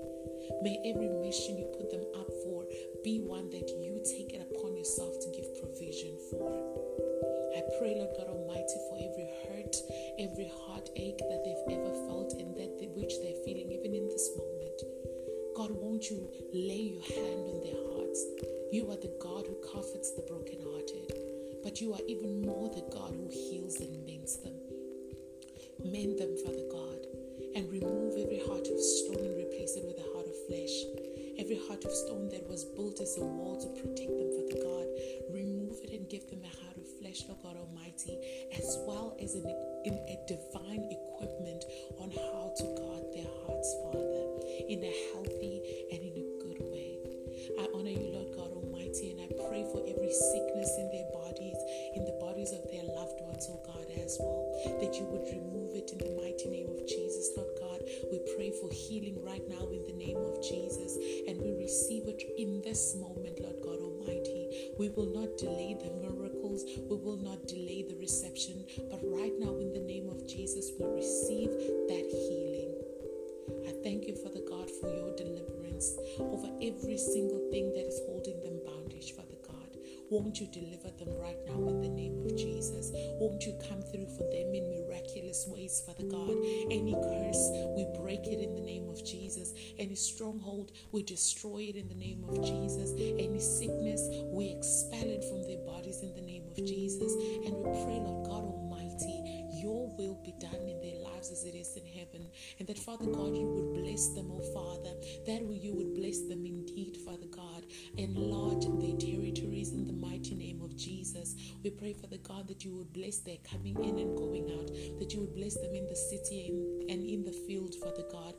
May 0.62 0.78
every 0.86 1.10
mission 1.10 1.58
you 1.58 1.66
put 1.74 1.90
them 1.90 2.06
up 2.14 2.30
for 2.46 2.64
be 3.04 3.26
one 3.26 3.50
that 3.50 3.68
you 3.82 3.98
take 4.06 4.38
it 4.38 4.46
upon 4.46 4.78
yourself 4.78 5.18
to 5.18 5.34
give 5.34 5.50
provision 5.58 6.14
for. 6.30 6.54
I 7.58 7.66
pray, 7.82 7.98
Lord 7.98 8.14
God 8.22 8.30
Almighty, 8.30 8.78
for 8.86 9.02
every 9.02 9.30
hurt, 9.50 9.76
every 10.22 10.52
heartache 10.70 11.18
that 11.18 11.42
they've 11.42 11.74
ever 11.74 11.94
felt 12.06 12.34
and 12.38 12.54
that 12.54 12.78
which 12.98 13.14
they're 13.22 13.42
feeling 13.46 13.74
even 13.74 13.94
in 13.94 14.06
this 14.06 14.30
moment. 14.38 14.78
God, 15.56 15.72
won't 15.72 16.10
you 16.10 16.30
lay 16.54 16.94
your 16.94 17.08
hand 17.18 17.50
on 17.50 17.62
their 17.66 17.82
hearts? 17.98 18.22
You 18.72 18.92
are 18.92 19.02
the 19.02 19.14
God 19.22 19.46
who 19.48 19.58
comforts 19.74 20.12
the 20.12 20.26
brokenhearted, 20.30 21.18
but 21.64 21.82
you 21.82 21.94
are 21.94 22.06
even 22.08 22.42
more 22.42 22.70
the 22.70 22.86
God 22.94 23.14
who 23.14 23.30
heals 23.30 23.80
and 23.82 24.06
mends 24.06 24.38
them. 24.44 24.67
Mend 25.84 26.18
them, 26.18 26.34
Father 26.44 26.66
God, 26.72 27.06
and 27.56 27.70
remove 27.72 28.18
every 28.18 28.42
heart 28.46 28.68
of 28.68 28.80
stone 28.82 29.22
and 29.22 29.38
replace 29.38 29.78
it 29.78 29.86
with 29.86 29.98
a 30.02 30.08
heart 30.14 30.26
of 30.26 30.38
flesh. 30.50 30.74
Every 31.38 31.62
heart 31.70 31.86
of 31.86 31.92
stone 31.92 32.30
that 32.30 32.50
was 32.50 32.66
built 32.66 33.00
as 33.00 33.18
a 33.18 33.24
wall 33.24 33.62
to 33.62 33.70
protect 33.78 34.10
them, 34.10 34.30
Father 34.34 34.58
God, 34.58 34.88
remove 35.30 35.78
it 35.86 35.94
and 35.94 36.10
give 36.10 36.26
them 36.30 36.42
a 36.42 36.54
heart 36.66 36.78
of 36.78 36.88
flesh, 36.98 37.22
Lord 37.30 37.42
God 37.44 37.58
Almighty, 37.62 38.18
as 38.58 38.78
well 38.90 39.14
as 39.22 39.36
a, 39.38 39.46
in 39.86 39.94
a 39.94 40.18
divine 40.26 40.90
equipment 40.90 41.62
on 42.02 42.10
how 42.10 42.54
to 42.58 42.66
guard 42.74 43.06
their 43.14 43.30
hearts, 43.46 43.70
Father, 43.86 44.24
in 44.66 44.82
a 44.82 44.94
healthy 45.14 45.62
and 45.94 46.02
in 46.02 46.16
a 46.18 46.26
good 46.42 46.62
way. 46.74 46.98
I 47.62 47.70
honor 47.78 47.94
you, 47.94 48.10
Lord 48.18 48.34
God 48.34 48.52
Almighty, 48.58 49.14
and 49.14 49.22
I 49.22 49.30
pray 49.46 49.62
for 49.70 49.86
every 49.86 50.10
sickness 50.10 50.72
in 50.82 50.90
their 50.90 51.08
bodies, 51.14 51.60
in 51.94 52.04
the 52.06 52.18
bodies 52.18 52.52
of 52.52 52.66
their 52.74 52.84
loved 52.98 53.22
ones, 53.22 53.46
oh 53.54 53.62
God, 53.62 53.86
as 54.02 54.18
well, 54.20 54.47
you 54.98 55.06
would 55.06 55.30
remove 55.30 55.76
it 55.76 55.92
in 55.92 56.00
the 56.00 56.22
mighty 56.22 56.50
name 56.50 56.70
of 56.70 56.88
Jesus, 56.88 57.30
Lord 57.38 57.54
God. 57.60 57.82
We 58.12 58.20
pray 58.36 58.50
for 58.50 58.70
healing 58.72 59.22
right 59.24 59.48
now 59.48 59.70
in 59.70 59.86
the 59.86 59.94
name 59.94 60.18
of 60.18 60.42
Jesus, 60.42 60.98
and 61.28 61.40
we 61.40 61.54
receive 61.54 62.08
it 62.08 62.24
in 62.38 62.62
this 62.62 62.96
moment, 62.96 63.40
Lord 63.40 63.62
God 63.62 63.78
Almighty. 63.78 64.74
We 64.80 64.90
will 64.90 65.14
not 65.14 65.38
delay 65.38 65.78
the 65.78 65.94
miracles, 66.02 66.64
we 66.90 66.98
will 66.98 67.18
not 67.18 67.46
delay 67.46 67.86
the 67.88 67.96
reception, 67.96 68.66
but 68.90 69.00
right 69.04 69.34
now, 69.38 69.58
in 69.58 69.72
the 69.72 69.86
name 69.86 70.10
of 70.10 70.26
Jesus, 70.26 70.72
we 70.80 70.88
receive 70.88 71.50
that 71.94 72.06
healing. 72.10 72.74
I 73.70 73.74
thank 73.84 74.08
you, 74.08 74.16
Father 74.16 74.42
God, 74.50 74.70
for 74.82 74.90
your 74.90 75.16
deliverance 75.16 75.98
over 76.20 76.50
every 76.62 76.98
single 76.98 77.37
Won't 80.10 80.40
you 80.40 80.48
deliver 80.48 80.90
them 80.98 81.10
right 81.20 81.38
now 81.46 81.68
in 81.68 81.82
the 81.82 81.90
name 81.90 82.24
of 82.26 82.38
Jesus? 82.38 82.92
Won't 83.20 83.44
you 83.46 83.54
come 83.68 83.82
through 83.82 84.08
for 84.08 84.24
them 84.24 84.54
in 84.56 84.70
miraculous 84.70 85.46
ways, 85.48 85.84
Father 85.86 86.04
God? 86.04 86.32
Any 86.72 86.94
curse, 86.94 87.50
we 87.76 87.86
break 88.00 88.26
it 88.26 88.40
in 88.40 88.56
the 88.56 88.62
name 88.62 88.88
of 88.90 89.04
Jesus. 89.04 89.54
Any 89.78 89.96
stronghold, 89.96 90.72
we 90.94 91.04
destroy 91.04 91.68
it 91.70 91.76
in 91.76 91.90
the 91.90 91.96
name 91.96 92.24
of 92.30 92.42
Jesus. 92.42 92.94
Any 92.98 93.40
sickness, 93.40 94.08
we 94.32 94.50
expel 94.50 95.10
it 95.10 95.26
from 95.26 95.44
their 95.44 95.60
bodies 95.66 96.02
in 96.02 96.14
the 96.16 96.22
name 96.22 96.44
of 96.48 96.56
Jesus. 96.56 97.14
And 97.46 97.54
we 97.58 97.64
pray, 97.84 98.00
Lord 98.00 98.28
God 98.28 98.44
Almighty, 98.48 99.46
your 99.52 99.92
will 99.98 100.16
be 100.24 100.34
done 100.40 100.68
in 100.70 100.80
their 100.80 101.04
lives 101.04 101.32
as 101.32 101.44
it 101.44 101.56
is 101.56 101.76
in 101.76 101.86
heaven. 101.86 102.28
And 102.60 102.68
that, 102.68 102.80
Father 102.80 103.06
God, 103.06 103.36
you 103.36 103.48
would 103.48 103.84
bless 103.84 104.08
them, 104.16 104.32
oh 104.32 104.42
Father. 104.54 104.96
That 105.26 105.42
you 105.52 105.76
would 105.76 105.96
bless 105.96 106.22
them 106.22 106.46
indeed, 106.46 106.98
Father 107.04 107.28
God. 107.28 107.57
Enlarge 107.98 108.66
their 108.66 108.98
territories 108.98 109.72
in 109.72 109.86
the 109.86 109.94
mighty 109.94 110.36
name 110.36 110.62
of 110.62 110.76
Jesus. 110.76 111.36
We 111.64 111.70
pray, 111.70 111.94
Father 111.94 112.18
God, 112.18 112.48
that 112.48 112.64
you 112.64 112.76
would 112.76 112.94
bless 112.94 113.20
their 113.20 113.38
coming 113.50 113.84
in 113.84 114.00
and 114.00 114.18
going 114.18 114.52
out, 114.60 114.68
that 115.00 115.14
you 115.14 115.22
would 115.22 115.36
bless 115.36 115.56
them 115.56 115.74
in 115.74 115.88
the 115.88 115.96
city 115.96 116.50
and 116.90 117.06
in 117.06 117.24
the 117.24 117.32
field, 117.48 117.76
Father 117.76 118.04
God 118.12 118.36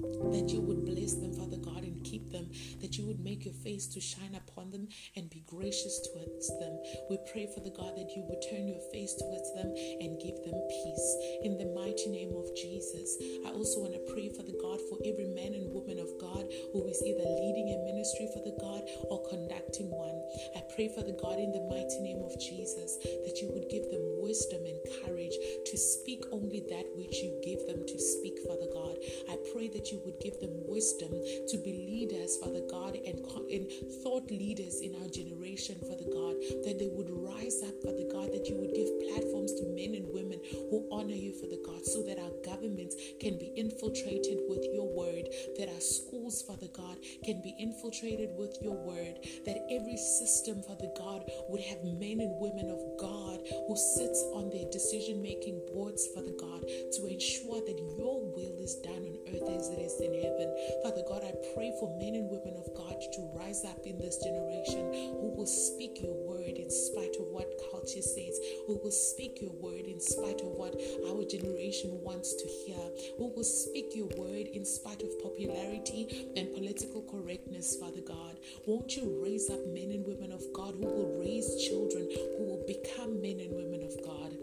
that 0.00 0.48
you 0.48 0.60
would 0.60 0.84
bless 0.84 1.14
them, 1.14 1.32
Father 1.32 1.56
God, 1.56 1.82
and 1.84 2.02
keep 2.04 2.30
them, 2.32 2.50
that 2.80 2.98
you 2.98 3.06
would 3.06 3.20
make 3.20 3.44
your 3.44 3.54
face 3.54 3.86
to 3.86 4.00
shine 4.00 4.34
upon 4.34 4.70
them 4.70 4.88
and 5.16 5.30
be 5.30 5.44
gracious 5.46 6.08
towards 6.08 6.48
them. 6.58 6.76
We 7.10 7.18
pray, 7.28 7.44
Father 7.44 7.68
God, 7.68 7.96
that 8.00 8.16
you 8.16 8.24
would 8.24 8.40
turn 8.40 8.64
your 8.64 8.80
face 8.88 9.12
towards 9.12 9.52
them 9.52 9.68
and 10.00 10.16
give 10.16 10.40
them 10.40 10.56
peace. 10.72 11.08
In 11.44 11.60
the 11.60 11.68
mighty 11.76 12.08
name 12.08 12.32
of 12.32 12.48
Jesus, 12.56 13.20
I 13.44 13.52
also 13.52 13.84
want 13.84 13.92
to 13.92 14.08
pray, 14.08 14.32
Father 14.32 14.56
God, 14.56 14.80
for 14.88 14.96
every 15.04 15.28
man 15.28 15.52
and 15.52 15.68
woman 15.68 16.00
of 16.00 16.08
God 16.16 16.48
who 16.72 16.88
is 16.88 17.04
either 17.04 17.28
leading 17.44 17.76
a 17.76 17.84
ministry, 17.84 18.24
Father 18.32 18.56
God, 18.56 18.88
or 19.12 19.20
conducting 19.28 19.92
one. 19.92 20.16
I 20.56 20.64
pray, 20.72 20.88
Father 20.88 21.12
God, 21.12 21.36
in 21.36 21.52
the 21.52 21.68
mighty 21.68 22.00
name 22.00 22.24
of 22.24 22.32
Jesus, 22.40 22.96
that 23.04 23.36
you 23.36 23.52
would 23.52 23.68
give 23.68 23.84
them 23.92 24.24
wisdom 24.24 24.64
and 24.64 24.80
courage 25.04 25.36
to 25.68 25.76
speak 25.76 26.24
only 26.32 26.64
that 26.72 26.88
which 26.96 27.20
you 27.20 27.36
give 27.44 27.68
them 27.68 27.84
to 27.84 27.98
speak, 28.00 28.40
Father 28.48 28.70
God. 28.72 28.96
I 29.28 29.36
pray 29.52 29.68
that 29.76 29.92
you 29.92 30.00
would 30.08 30.16
give 30.24 30.40
them 30.40 30.56
wisdom 30.64 31.12
to 31.12 31.56
be 31.60 31.84
leaders, 31.84 32.40
Father 32.40 32.64
God, 32.64 32.96
and, 32.96 33.20
and 33.52 33.68
thought 34.00 34.30
leaders 34.32 34.80
in 34.80 34.96
our 35.04 35.08
generation, 35.12 35.76
Father 35.84 36.08
God, 36.08 36.40
that 36.64 36.80
they 36.80 36.88
would 36.94 37.10
rise 37.10 37.62
up, 37.62 37.74
Father 37.82 38.06
God, 38.10 38.32
that 38.32 38.46
you 38.46 38.56
would 38.56 38.74
give 38.74 38.88
platforms 39.10 39.52
to 39.58 39.66
men 39.74 39.94
and 39.94 40.06
women 40.14 40.40
who 40.70 40.86
honor 40.90 41.14
you, 41.14 41.34
Father 41.34 41.60
God, 41.64 41.84
so 41.84 42.02
that 42.02 42.18
our 42.18 42.32
governments 42.44 42.96
can 43.20 43.38
be 43.38 43.52
infiltrated 43.56 44.38
with 44.48 44.64
your 44.72 44.86
word, 44.86 45.28
that 45.58 45.68
our 45.68 45.80
schools, 45.80 46.42
Father 46.42 46.70
God, 46.72 46.96
can 47.24 47.42
be 47.42 47.54
infiltrated 47.58 48.30
with 48.38 48.56
your 48.62 48.76
word, 48.76 49.18
that 49.44 49.66
every 49.70 49.96
system, 49.96 50.62
Father 50.62 50.90
God, 50.96 51.26
would 51.48 51.60
have 51.60 51.82
men 51.84 52.20
and 52.20 52.38
women 52.40 52.70
of 52.70 52.80
God 52.98 53.42
who 53.66 53.76
sits 53.76 54.20
on 54.34 54.50
their 54.50 54.70
decision 54.70 55.22
making 55.22 55.60
boards, 55.72 56.06
Father 56.14 56.34
God, 56.38 56.62
to 56.62 57.06
ensure 57.06 57.60
that 57.66 57.78
your 57.98 58.22
will 58.22 58.56
is 58.62 58.76
done 58.76 59.04
on 59.04 59.18
earth 59.34 59.48
as 59.50 59.68
it 59.68 59.80
is 59.82 60.00
in 60.00 60.14
heaven. 60.14 60.48
Father 60.82 61.02
God, 61.08 61.22
I 61.24 61.34
pray 61.54 61.74
for 61.80 61.90
men 61.98 62.14
and 62.14 62.30
women 62.30 62.54
of 62.56 62.70
God 62.74 62.96
to 63.00 63.30
rise 63.34 63.64
up 63.64 63.86
in 63.86 63.98
this 63.98 64.18
generation 64.22 65.18
who 65.20 65.34
will 65.36 65.46
speak 65.46 66.02
your 66.02 66.14
word 66.14 66.56
in 66.56 66.70
spite 66.86 67.16
of 67.16 67.26
what 67.28 67.60
culture 67.70 68.02
says, 68.02 68.38
who 68.66 68.78
will 68.82 68.90
speak 68.90 69.40
your 69.40 69.52
word 69.52 69.86
in 69.86 70.00
spite 70.00 70.40
of 70.40 70.48
what 70.48 70.74
our 71.08 71.24
generation 71.24 72.00
wants 72.02 72.34
to 72.34 72.46
hear, 72.46 72.84
who 73.16 73.32
will 73.34 73.44
speak 73.44 73.94
your 73.94 74.08
word 74.16 74.46
in 74.52 74.64
spite 74.64 75.02
of 75.02 75.22
popularity 75.22 76.28
and 76.36 76.52
political 76.54 77.02
correctness, 77.02 77.76
Father 77.76 78.02
God. 78.06 78.36
Won't 78.66 78.96
you 78.96 79.20
raise 79.22 79.50
up 79.50 79.64
men 79.68 79.90
and 79.90 80.06
women 80.06 80.32
of 80.32 80.42
God 80.52 80.74
who 80.74 80.86
will 80.86 81.18
raise 81.20 81.64
children 81.66 82.08
who 82.36 82.44
will 82.44 82.64
become 82.66 83.20
men 83.20 83.40
and 83.40 83.52
women 83.52 83.82
of 83.82 83.96
God? 84.04 84.33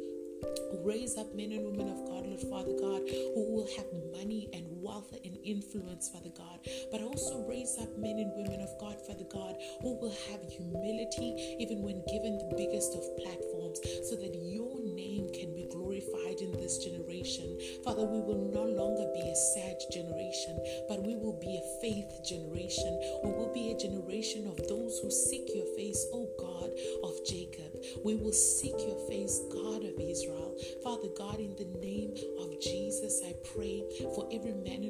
Raise 0.79 1.17
up 1.17 1.33
men 1.35 1.51
and 1.51 1.65
women 1.65 1.89
of 1.89 2.07
God, 2.07 2.25
Lord 2.25 2.41
Father 2.49 2.73
God, 2.79 3.01
who 3.35 3.53
will 3.53 3.67
have 3.77 3.85
money 4.11 4.49
and 4.53 4.65
wealth 4.81 5.11
and 5.23 5.37
influence, 5.43 6.09
Father 6.09 6.31
God. 6.35 6.59
But 6.91 7.01
also 7.01 7.45
raise 7.47 7.77
up 7.79 7.89
men 7.97 8.17
and 8.17 8.31
women 8.35 8.61
of 8.61 8.69
God, 8.79 8.95
Father 9.05 9.27
God, 9.29 9.55
who 9.81 9.99
will 9.99 10.15
have 10.31 10.41
humility 10.49 11.57
even 11.59 11.81
when 11.83 12.03
given 12.07 12.37
the 12.37 12.55
biggest 12.57 12.95
of 12.95 13.03
platforms, 13.17 13.79
so 14.09 14.15
that 14.15 14.33
your 14.33 14.79
name 15.01 15.29
can 15.33 15.53
be 15.55 15.67
glorified 15.71 16.37
in 16.41 16.51
this 16.61 16.77
generation. 16.77 17.57
Father, 17.83 18.05
we 18.05 18.21
will 18.21 18.51
no 18.53 18.63
longer 18.63 19.09
be 19.13 19.25
a 19.25 19.35
sad 19.53 19.77
generation, 19.91 20.61
but 20.87 21.01
we 21.01 21.15
will 21.15 21.37
be 21.41 21.57
a 21.57 21.81
faith 21.81 22.21
generation. 22.23 22.93
We 23.23 23.31
will 23.31 23.51
be 23.53 23.71
a 23.71 23.77
generation 23.77 24.45
of 24.47 24.57
those 24.67 24.99
who 24.99 25.09
seek 25.09 25.49
your 25.55 25.65
face, 25.75 26.05
O 26.13 26.29
God 26.37 26.69
of 27.03 27.25
Jacob. 27.25 27.73
We 28.03 28.15
will 28.15 28.33
seek 28.33 28.77
your 28.77 28.99
face, 29.09 29.41
God 29.51 29.83
of 29.83 29.97
Israel. 29.99 30.55
Father 30.83 31.09
God, 31.17 31.39
in 31.39 31.55
the 31.57 31.69
name 31.81 32.13
of 32.39 32.59
Jesus, 32.61 33.21
I 33.25 33.33
pray 33.55 33.83
for 34.13 34.29
every 34.31 34.53
man 34.53 34.80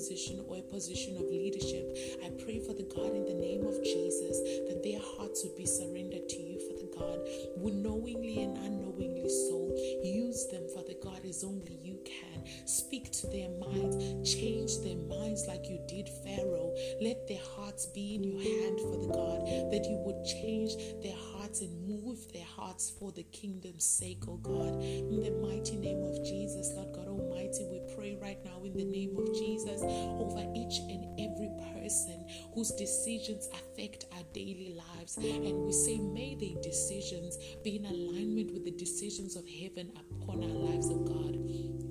position 0.00 0.42
or 0.48 0.56
a 0.56 0.62
position 0.62 1.14
of 1.16 1.24
leadership. 1.24 1.84
I 2.24 2.30
pray, 2.42 2.58
for 2.58 2.72
the 2.72 2.88
God, 2.88 3.14
in 3.14 3.26
the 3.26 3.34
name 3.34 3.66
of 3.66 3.76
Jesus, 3.84 4.40
that 4.66 4.80
their 4.82 4.98
hearts 4.98 5.44
would 5.44 5.56
be 5.56 5.66
surrendered 5.66 6.26
to 6.26 6.40
you, 6.40 6.56
Father 6.58 6.88
God, 6.96 7.20
Would 7.58 7.74
knowingly 7.74 8.42
and 8.42 8.56
unknowingly 8.56 9.28
so. 9.28 9.76
Use 10.02 10.46
them, 10.48 10.64
Father 10.74 10.94
God, 11.02 11.20
as 11.28 11.44
only 11.44 11.78
you 11.82 11.98
can. 12.06 12.44
Speak 12.64 13.12
to 13.12 13.26
their 13.26 13.50
minds, 13.60 14.00
change 14.24 14.80
their 14.80 14.96
minds 14.96 15.44
like 15.46 15.68
you 15.68 15.78
did 15.86 16.08
Pharaoh. 16.24 16.74
Let 17.02 17.28
their 17.28 17.44
hearts 17.56 17.84
be 17.84 18.14
in 18.14 18.24
your 18.24 18.40
hand, 18.40 18.80
Father 18.80 19.12
God, 19.12 19.44
that 19.70 19.84
you 19.84 20.00
would 20.06 20.24
change 20.24 20.76
their 21.02 21.16
hearts 21.16 21.39
and 21.58 21.88
move 21.88 22.32
their 22.32 22.44
hearts 22.44 22.92
for 22.98 23.10
the 23.10 23.24
kingdom's 23.24 23.84
sake, 23.84 24.22
oh 24.28 24.36
God. 24.36 24.80
In 24.80 25.20
the 25.20 25.32
mighty 25.44 25.76
name 25.76 26.02
of 26.04 26.24
Jesus, 26.24 26.72
Lord 26.76 26.92
God 26.94 27.08
Almighty, 27.08 27.66
we 27.66 27.80
pray 27.94 28.16
right 28.22 28.38
now 28.44 28.62
in 28.62 28.76
the 28.76 28.84
name 28.84 29.16
of 29.18 29.26
Jesus 29.34 29.82
over 29.82 30.46
each 30.54 30.78
and 30.78 31.18
every 31.18 31.50
person 31.74 32.24
whose 32.54 32.70
decisions 32.70 33.48
affect 33.52 34.04
our 34.12 34.22
daily 34.32 34.76
lives. 34.96 35.16
And 35.16 35.66
we 35.66 35.72
say, 35.72 35.98
may 35.98 36.36
their 36.36 36.62
decisions 36.62 37.36
be 37.64 37.76
in 37.76 37.84
alignment 37.84 38.52
with 38.52 38.64
the 38.64 38.70
decisions 38.70 39.34
of 39.34 39.44
heaven 39.48 39.90
upon 39.96 40.44
our 40.44 40.48
lives, 40.48 40.88
oh 40.88 41.02
God 41.02 41.89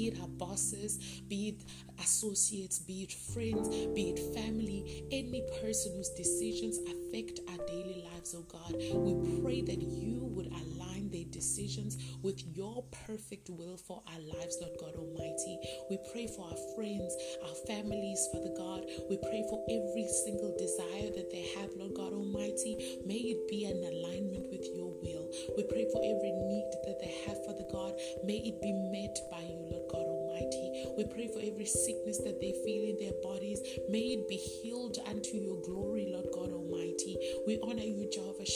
be 0.00 0.08
it 0.08 0.20
our 0.22 0.28
bosses, 0.28 0.96
be 1.28 1.48
it 1.48 2.02
associates, 2.02 2.78
be 2.78 3.02
it 3.02 3.12
friends, 3.12 3.68
be 3.94 4.10
it 4.10 4.34
family, 4.34 5.04
any 5.12 5.42
person 5.60 5.92
whose 5.94 6.08
decisions 6.10 6.78
affect 6.78 7.40
our 7.50 7.66
daily 7.66 8.02
lives, 8.14 8.34
oh 8.34 8.46
God. 8.48 8.76
We 8.94 9.42
pray 9.42 9.60
that 9.60 9.82
you 9.82 10.29
their 11.10 11.26
decisions 11.30 11.98
with 12.22 12.40
your 12.54 12.84
perfect 13.06 13.50
will 13.50 13.76
for 13.76 14.02
our 14.06 14.20
lives, 14.20 14.58
Lord 14.60 14.76
God 14.78 14.94
Almighty. 14.96 15.58
We 15.90 15.98
pray 16.12 16.26
for 16.26 16.46
our 16.46 16.60
friends, 16.76 17.14
our 17.42 17.56
families, 17.66 18.20
Father 18.32 18.54
God. 18.56 18.86
We 19.08 19.18
pray 19.18 19.44
for 19.50 19.60
every 19.68 20.06
single 20.24 20.54
desire 20.56 21.10
that 21.14 21.30
they 21.30 21.50
have, 21.58 21.70
Lord 21.76 21.94
God 21.94 22.12
Almighty. 22.12 23.02
May 23.06 23.34
it 23.34 23.48
be 23.48 23.66
in 23.66 23.76
alignment 23.76 24.50
with 24.50 24.64
your 24.74 24.94
will. 25.02 25.30
We 25.56 25.64
pray 25.64 25.86
for 25.92 26.00
every 26.00 26.32
need 26.32 26.66
that 26.86 26.98
they 27.00 27.12
have, 27.26 27.38
Father 27.44 27.66
God. 27.70 27.94
May 28.24 28.38
it 28.38 28.60
be 28.62 28.72
met 28.94 29.18
by 29.30 29.42
you, 29.42 29.60
Lord 29.70 29.90
God 29.90 30.06
Almighty. 30.06 30.94
We 30.96 31.04
pray 31.10 31.28
for 31.28 31.40
every 31.42 31.66
sickness 31.66 32.18
that 32.24 32.40
they 32.40 32.54
feel 32.64 32.84
in 32.86 32.98
their 32.98 33.16
bodies. 33.22 33.60
May 33.88 34.16
it 34.18 34.28
be 34.28 34.36
healed 34.36 34.98
unto 35.06 35.36
your 35.36 35.60
glory, 35.62 36.08
Lord 36.10 36.26
God 36.32 36.52
Almighty. 36.52 36.69
We 37.46 37.60
honor 37.62 37.82
you, 37.82 38.08
Jehovah 38.10 38.46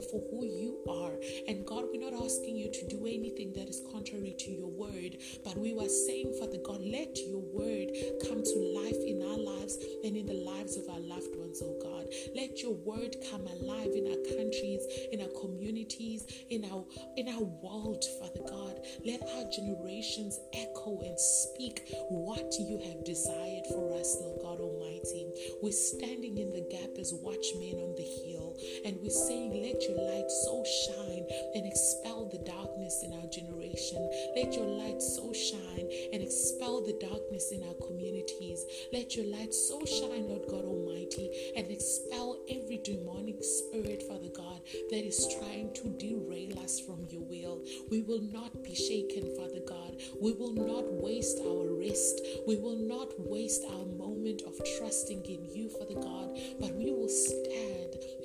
for 0.00 0.22
who 0.30 0.44
you 0.44 0.78
are. 0.88 1.12
And 1.48 1.66
God, 1.66 1.84
we're 1.92 2.10
not 2.10 2.22
asking 2.24 2.56
you 2.56 2.70
to 2.70 2.86
do 2.88 3.06
anything 3.06 3.52
that 3.54 3.68
is 3.68 3.82
contrary 3.92 4.34
to 4.38 4.50
your 4.50 4.68
word, 4.68 5.16
but 5.44 5.56
we 5.56 5.72
were 5.74 5.88
saying, 5.88 6.34
Father 6.38 6.58
God, 6.64 6.80
let 6.80 7.16
your 7.18 7.40
word 7.40 7.90
come 8.26 8.42
to 8.42 8.58
life 8.74 8.96
in 9.06 9.22
our 9.22 9.38
lives 9.38 9.78
and 10.04 10.16
in 10.16 10.26
the 10.26 10.34
lives 10.34 10.76
of 10.76 10.88
our 10.88 11.00
loved 11.00 11.34
ones, 11.36 11.62
oh 11.64 11.78
God. 11.82 12.06
Let 12.34 12.62
your 12.62 12.74
word 12.74 13.16
come 13.30 13.46
alive 13.46 13.90
in 13.94 14.06
our 14.08 14.36
countries, 14.36 14.82
in 15.12 15.20
our 15.20 15.32
communities, 15.40 16.26
in 16.50 16.64
our 16.64 16.84
in 17.16 17.28
our 17.28 17.44
world, 17.62 18.04
Father 18.20 18.42
God. 18.48 18.80
Let 19.04 19.22
our 19.22 19.50
generations 19.50 20.38
echo 20.52 21.00
and 21.00 21.18
speak 21.18 21.82
what 22.10 22.54
you 22.58 22.80
have 22.86 23.04
desired 23.04 23.66
for 23.70 23.94
us, 23.98 24.16
Lord 24.20 24.40
God 24.42 24.60
Almighty. 24.60 25.26
We're 25.62 25.72
standing 25.72 26.38
in 26.38 26.52
the 26.52 26.66
gap 26.70 26.98
as 26.98 27.12
watchmen 27.14 27.73
on 27.78 27.94
the 27.96 28.02
hill, 28.02 28.56
and 28.84 28.98
we're 29.02 29.10
saying, 29.10 29.50
Let 29.62 29.82
your 29.88 29.98
light 29.98 30.30
so 30.30 30.64
shine 30.64 31.26
and 31.54 31.66
expel 31.66 32.28
the 32.30 32.38
darkness 32.38 33.02
in 33.02 33.12
our 33.14 33.26
generation. 33.26 33.98
Let 34.36 34.54
your 34.54 34.66
light 34.66 35.02
so 35.02 35.32
shine 35.32 35.88
and 36.12 36.22
expel 36.22 36.82
the 36.84 36.98
darkness 37.00 37.52
in 37.52 37.62
our 37.62 37.74
communities. 37.86 38.64
Let 38.92 39.16
your 39.16 39.26
light 39.26 39.54
so 39.54 39.84
shine, 39.84 40.28
Lord 40.28 40.46
God 40.48 40.64
Almighty, 40.64 41.52
and 41.56 41.70
expel 41.70 42.40
every 42.48 42.78
demonic 42.78 43.42
spirit, 43.42 44.02
Father 44.02 44.30
God, 44.34 44.60
that 44.90 45.04
is 45.04 45.28
trying 45.38 45.72
to 45.74 45.88
derail 45.98 46.58
us 46.60 46.80
from 46.80 47.06
your 47.10 47.22
will. 47.22 47.62
We 47.90 48.02
will 48.02 48.22
not 48.32 48.62
be 48.62 48.74
shaken, 48.74 49.34
Father 49.36 49.60
God. 49.66 49.96
We 50.20 50.32
will 50.32 50.52
not 50.54 50.92
waste 50.92 51.40
our 51.40 51.66
rest. 51.74 52.20
We 52.46 52.56
will 52.56 52.76
not 52.76 53.12
waste 53.18 53.64
our 53.70 53.84
moment 53.84 54.42
of 54.46 54.60
trusting 54.78 55.24
in 55.24 55.44
you, 55.54 55.68
Father 55.68 55.94
God, 55.94 56.38
but 56.60 56.74
we 56.74 56.92
will 56.92 57.08
stand. 57.08 57.63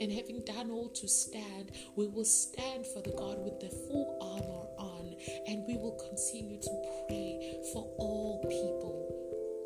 And 0.02 0.12
having 0.12 0.42
done 0.46 0.72
all 0.72 0.90
to 0.90 1.08
stand, 1.08 1.72
we 1.96 2.08
will 2.08 2.26
stand, 2.26 2.86
Father 2.88 3.12
God, 3.12 3.40
with 3.44 3.60
the 3.60 3.70
full 3.70 4.18
armor 4.22 4.90
on, 4.90 5.16
and 5.48 5.66
we 5.68 5.76
will 5.76 5.98
continue 6.10 6.60
to 6.62 7.06
pray 7.08 7.60
for 7.74 7.84
all 7.98 8.40
people. 8.48 9.19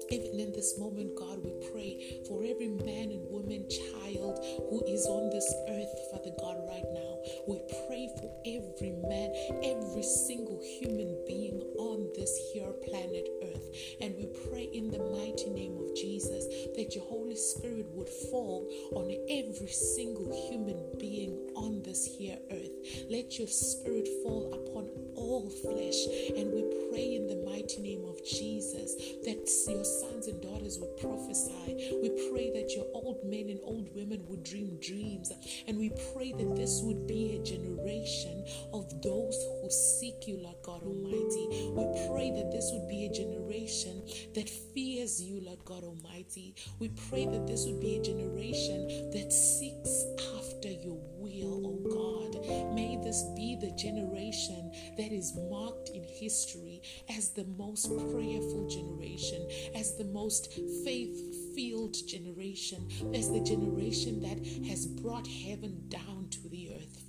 Even 0.09 0.39
in 0.39 0.51
this 0.51 0.77
moment, 0.77 1.15
God, 1.15 1.43
we 1.43 1.51
pray 1.71 2.21
for 2.27 2.43
every 2.43 2.69
man 2.69 3.11
and 3.11 3.29
woman, 3.29 3.65
child 3.69 4.39
who 4.69 4.83
is 4.87 5.05
on 5.05 5.29
this 5.29 5.53
earth, 5.69 5.93
Father 6.11 6.31
God, 6.39 6.57
right 6.67 6.85
now. 6.93 7.17
We 7.47 7.59
pray 7.87 8.09
for 8.19 8.31
every 8.45 8.91
man, 9.07 9.33
every 9.63 10.03
single 10.03 10.61
human 10.61 11.17
being 11.27 11.61
on 11.77 12.09
this 12.15 12.51
here 12.51 12.73
planet 12.85 13.27
earth. 13.43 13.67
And 14.01 14.15
we 14.17 14.27
pray 14.49 14.63
in 14.63 14.91
the 14.91 14.99
mighty 14.99 15.49
name 15.49 15.77
of 15.77 15.95
Jesus 15.95 16.45
that 16.75 16.95
your 16.95 17.05
Holy 17.05 17.35
Spirit 17.35 17.87
would 17.93 18.09
fall 18.09 18.69
on 18.93 19.09
every 19.29 19.67
single 19.67 20.31
human 20.49 20.77
being 20.99 21.51
on 21.55 21.81
this 21.83 22.05
here 22.05 22.37
earth. 22.51 22.71
Let 23.09 23.37
your 23.39 23.47
spirit 23.47 24.07
fall 24.23 24.53
upon 24.53 24.89
all 25.15 25.49
flesh. 25.49 26.05
And 26.37 26.51
we 26.51 26.63
pray 26.89 27.15
in 27.15 27.27
the 27.27 27.43
mighty 27.49 27.81
name 27.81 28.05
of 28.05 28.23
Jesus 28.23 28.95
that 29.23 29.49
your 29.49 29.83
sons 29.99 30.27
and 30.27 30.41
daughters 30.41 30.79
would 30.79 30.97
prophesy. 30.97 31.99
We 32.01 32.09
pray 32.31 32.51
that 32.51 32.75
your 32.75 32.85
old 32.93 33.23
men 33.23 33.49
and 33.49 33.59
old 33.63 33.93
women 33.95 34.23
would 34.27 34.43
dream 34.43 34.77
dreams. 34.81 35.31
And 35.67 35.77
we 35.77 35.91
pray 36.13 36.31
that 36.31 36.55
this 36.55 36.81
would 36.83 37.07
be 37.07 37.35
a 37.35 37.43
generation 37.43 38.45
of 38.73 39.01
those 39.01 39.35
who 39.61 39.69
seek 39.69 40.27
you, 40.27 40.37
Lord 40.37 40.57
God 40.63 40.83
Almighty. 40.83 41.47
We 41.73 41.85
pray 42.09 42.31
that 42.31 42.51
this 42.51 42.71
would 42.73 42.87
be 42.87 43.05
a 43.05 43.13
generation 43.13 44.03
that 44.35 44.49
fears 44.49 45.21
you, 45.21 45.41
Lord 45.41 45.63
God 45.65 45.83
Almighty. 45.83 46.55
We 46.79 46.89
pray 47.09 47.25
that 47.25 47.47
this 47.47 47.65
would 47.65 47.79
be 47.79 47.97
a 47.97 48.01
generation 48.01 49.11
that 49.11 49.31
seeks 49.31 50.05
after 50.37 50.42
your 50.69 50.99
will, 51.17 51.61
oh 51.65 51.89
God. 51.89 52.73
May 52.73 52.99
this 53.03 53.23
be 53.35 53.57
the 53.59 53.71
generation 53.71 54.71
that 54.97 55.11
is 55.11 55.33
marked 55.49 55.89
in 55.89 56.03
history 56.03 56.81
as 57.15 57.29
the 57.29 57.45
most 57.57 57.87
prayerful 58.11 58.67
generation, 58.69 59.47
as 59.75 59.95
the 59.97 60.05
most 60.05 60.53
faith 60.83 61.55
filled 61.55 61.95
generation, 62.07 62.87
as 63.13 63.29
the 63.29 63.41
generation 63.41 64.21
that 64.21 64.39
has 64.67 64.85
brought 64.85 65.27
heaven 65.27 65.83
down 65.89 66.12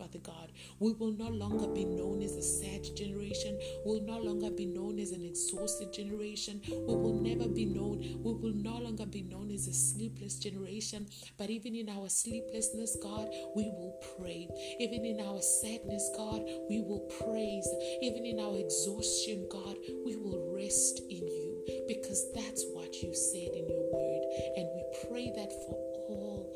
Father 0.05 0.19
God. 0.19 0.53
We 0.81 0.93
will 0.93 1.13
no 1.13 1.29
longer 1.29 1.67
be 1.69 1.87
known 1.87 2.21
as 2.21 2.37
a 2.37 2.43
sad 2.43 2.95
generation. 2.95 3.59
We 3.87 3.93
will 3.93 4.07
no 4.07 4.19
longer 4.19 4.51
be 4.51 4.67
known 4.67 4.99
as 4.99 5.13
an 5.13 5.25
exhausted 5.25 5.95
generation. 5.95 6.61
We 6.69 6.95
will 6.95 7.21
never 7.23 7.49
be 7.49 7.65
known. 7.65 8.01
We 8.23 8.33
will 8.35 8.53
no 8.53 8.77
longer 8.77 9.07
be 9.07 9.23
known 9.23 9.51
as 9.51 9.67
a 9.67 9.73
sleepless 9.73 10.39
generation. 10.39 11.07
But 11.39 11.49
even 11.49 11.75
in 11.75 11.89
our 11.89 12.11
sleeplessness, 12.11 12.99
God, 13.03 13.29
we 13.57 13.65
will 13.65 13.99
pray. 14.19 14.47
Even 14.79 15.07
in 15.07 15.21
our 15.21 15.41
sadness, 15.41 16.11
God, 16.15 16.43
we 16.69 16.81
will 16.81 17.09
praise. 17.25 17.69
Even 18.03 18.27
in 18.27 18.41
our 18.41 18.59
exhaustion, 18.59 19.49
God, 19.51 19.77
we 20.05 20.17
will 20.17 20.53
rest 20.55 21.01
in 21.09 21.27
you 21.27 21.65
because 21.89 22.31
that's 22.35 22.65
what 22.75 22.93
you 23.03 23.15
said 23.15 23.57
in 23.57 23.69
your 23.69 23.89
word. 23.89 24.23
And 24.57 24.69
we 24.77 24.85
pray 25.09 25.33
that 25.35 25.53
for 25.65 25.81
all 26.13 26.53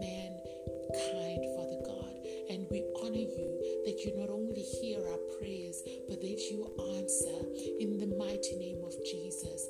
mankind, 0.00 1.51
we 2.72 2.82
honor 3.04 3.28
you 3.28 3.84
that 3.84 4.00
you 4.00 4.16
not 4.16 4.32
only 4.32 4.64
hear 4.80 4.96
our 5.04 5.20
prayers, 5.36 5.84
but 6.08 6.24
that 6.24 6.40
you 6.48 6.64
answer 6.96 7.36
in 7.78 8.00
the 8.00 8.08
mighty 8.16 8.56
name 8.56 8.80
of 8.80 8.96
Jesus. 9.04 9.68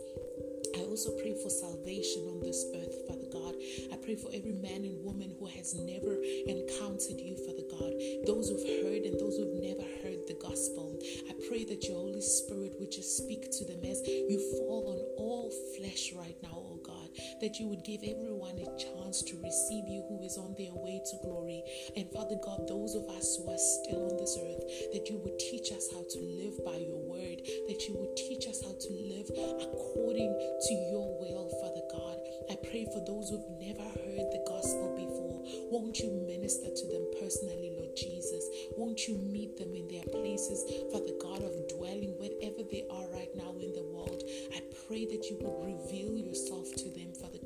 I 0.78 0.86
also 0.86 1.10
pray 1.18 1.34
for 1.42 1.50
salvation 1.50 2.22
on 2.30 2.38
this 2.40 2.64
earth, 2.78 2.94
Father 3.10 3.26
God. 3.34 3.58
I 3.92 3.96
pray 3.98 4.14
for 4.14 4.30
every 4.32 4.54
man 4.54 4.86
and 4.86 5.02
woman 5.02 5.34
who 5.34 5.46
has 5.50 5.74
never 5.74 6.14
encountered 6.46 7.18
you, 7.18 7.34
Father 7.42 7.66
God. 7.74 7.92
Those 8.24 8.48
who've 8.48 8.70
heard 8.86 9.02
and 9.02 9.18
those 9.18 9.36
who've 9.36 9.58
never 9.58 9.82
heard 10.06 10.22
the 10.30 10.38
gospel. 10.38 10.96
I 11.28 11.34
pray 11.50 11.64
that 11.66 11.82
your 11.82 11.98
Holy 11.98 12.22
Spirit 12.22 12.78
would 12.78 12.92
just 12.92 13.18
speak 13.18 13.50
to 13.50 13.64
them 13.66 13.82
as 13.82 13.98
you 14.06 14.38
fall 14.62 14.94
on 14.94 14.98
all 15.18 15.50
flesh 15.74 16.14
right 16.14 16.38
now. 16.42 16.71
That 17.40 17.58
you 17.58 17.68
would 17.68 17.84
give 17.84 18.02
everyone 18.02 18.58
a 18.58 18.68
chance 18.78 19.22
to 19.22 19.40
receive 19.42 19.88
you 19.88 20.04
who 20.08 20.22
is 20.22 20.38
on 20.38 20.54
their 20.58 20.74
way 20.74 21.00
to 21.10 21.16
glory. 21.22 21.62
And 21.96 22.10
Father 22.12 22.36
God, 22.42 22.66
those 22.68 22.94
of 22.94 23.08
us 23.08 23.36
who 23.36 23.50
are 23.50 23.58
still 23.58 24.10
on 24.10 24.16
this 24.16 24.38
earth, 24.40 24.64
that 24.92 25.08
you 25.08 25.18
would 25.22 25.38
teach 25.38 25.72
us 25.72 25.88
how 25.92 26.02
to 26.02 26.20
live 26.20 26.56
by 26.64 26.76
your 26.76 27.02
word, 27.04 27.42
that 27.68 27.82
you 27.88 27.96
would 27.98 28.16
teach 28.16 28.46
us 28.48 28.62
how 28.62 28.72
to 28.72 28.90
live 28.90 29.28
according 29.60 30.32
to 30.32 30.74
your 30.90 31.18
will, 31.20 31.48
Father 31.60 31.84
God. 31.90 32.16
I 32.50 32.56
pray 32.68 32.86
for 32.92 33.04
those 33.04 33.30
who've 33.30 33.50
never 33.60 33.84
heard 33.84 34.26
the 34.32 34.44
gospel 34.46 34.94
before. 34.96 35.01
Won't 35.72 36.00
you 36.00 36.12
minister 36.26 36.68
to 36.68 36.86
them 36.86 37.06
personally, 37.18 37.72
Lord 37.78 37.96
Jesus? 37.96 38.44
Won't 38.76 39.08
you 39.08 39.16
meet 39.16 39.56
them 39.56 39.74
in 39.74 39.88
their 39.88 40.04
places, 40.04 40.70
Father 40.92 41.16
God, 41.18 41.40
of 41.40 41.66
dwelling 41.66 42.12
wherever 42.20 42.60
they 42.60 42.84
are 42.90 43.08
right 43.08 43.34
now 43.34 43.56
in 43.58 43.72
the 43.72 43.82
world? 43.82 44.22
I 44.54 44.60
pray 44.86 45.06
that 45.06 45.30
you 45.30 45.38
would 45.40 45.64
reveal 45.64 46.12
yourself 46.12 46.68
to 46.76 46.90
them, 46.90 47.14
Father 47.14 47.38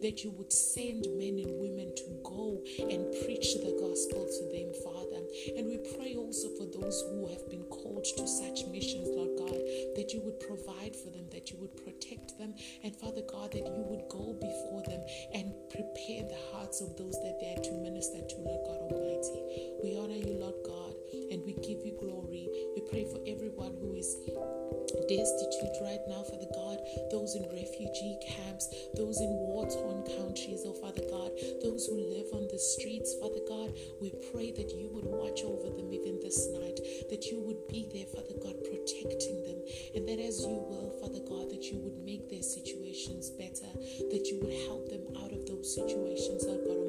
that 0.00 0.24
you 0.24 0.30
would 0.32 0.52
send 0.52 1.06
men 1.18 1.38
and 1.38 1.60
women 1.60 1.94
to 1.94 2.08
go 2.24 2.62
and 2.78 3.12
preach 3.24 3.54
the 3.60 3.74
gospel 3.78 4.26
to 4.26 4.42
them, 4.50 4.72
Father. 4.82 5.22
And 5.56 5.66
we 5.66 5.78
pray 5.96 6.14
also 6.14 6.48
for 6.56 6.66
those 6.66 7.02
who 7.10 7.28
have 7.28 7.48
been 7.50 7.64
called 7.64 8.04
to 8.16 8.26
such 8.26 8.66
missions, 8.66 9.08
Lord 9.10 9.38
God, 9.38 9.58
that 9.96 10.10
you 10.12 10.20
would 10.22 10.40
provide 10.40 10.96
for 10.96 11.10
them, 11.10 11.26
that 11.32 11.50
you 11.50 11.58
would 11.58 11.76
protect 11.76 12.38
them, 12.38 12.54
and 12.82 12.94
Father 12.96 13.22
God, 13.28 13.52
that 13.52 13.66
you 13.66 13.84
would 13.90 14.08
go 14.08 14.34
before 14.40 14.82
them 14.86 15.02
and 15.34 15.52
prepare 15.70 16.24
the 16.28 16.40
hearts 16.52 16.80
of 16.80 16.96
those 16.96 17.14
that 17.22 17.38
they 17.40 17.52
are 17.54 17.62
to 17.62 17.72
minister 17.82 18.20
to, 18.20 18.36
Lord 18.40 18.62
God 18.66 18.80
Almighty. 18.90 19.40
We 19.82 19.98
honor 19.98 20.18
you, 20.18 20.38
Lord 20.38 20.58
God, 20.64 20.91
and 21.12 21.44
we 21.44 21.52
give 21.54 21.84
you 21.84 21.96
glory. 21.98 22.48
We 22.74 22.82
pray 22.88 23.04
for 23.04 23.20
everyone 23.26 23.76
who 23.80 23.94
is 23.94 24.16
destitute 25.08 25.76
right 25.82 26.00
now, 26.08 26.22
Father 26.22 26.48
God, 26.54 26.78
those 27.10 27.34
in 27.34 27.44
refugee 27.52 28.18
camps, 28.24 28.68
those 28.94 29.20
in 29.20 29.28
war 29.28 29.68
torn 29.68 30.04
countries, 30.16 30.64
oh 30.64 30.72
Father 30.72 31.04
God, 31.10 31.32
those 31.62 31.86
who 31.86 31.96
live 32.00 32.28
on 32.32 32.48
the 32.48 32.58
streets, 32.58 33.14
Father 33.20 33.42
God, 33.48 33.72
we 34.00 34.12
pray 34.32 34.52
that 34.52 34.72
you 34.72 34.88
would 34.92 35.04
watch 35.04 35.42
over 35.44 35.68
them 35.68 35.92
even 35.92 36.20
this 36.20 36.48
night, 36.52 36.80
that 37.10 37.26
you 37.26 37.40
would 37.40 37.66
be 37.68 37.88
there, 37.92 38.08
Father 38.08 38.36
God, 38.40 38.56
protecting 38.64 39.42
them, 39.44 39.60
and 39.94 40.08
that 40.08 40.20
as 40.20 40.40
you 40.40 40.56
will, 40.56 40.96
Father 41.00 41.20
God, 41.28 41.50
that 41.50 41.64
you 41.64 41.78
would 41.78 41.98
make 42.04 42.28
their 42.28 42.42
situations 42.42 43.30
better, 43.30 43.68
that 44.10 44.28
you 44.28 44.40
would 44.40 44.54
help 44.68 44.88
them 44.88 45.04
out 45.24 45.32
of 45.32 45.46
those 45.46 45.74
situations, 45.74 46.44
Lord 46.46 46.64
God 46.66 46.81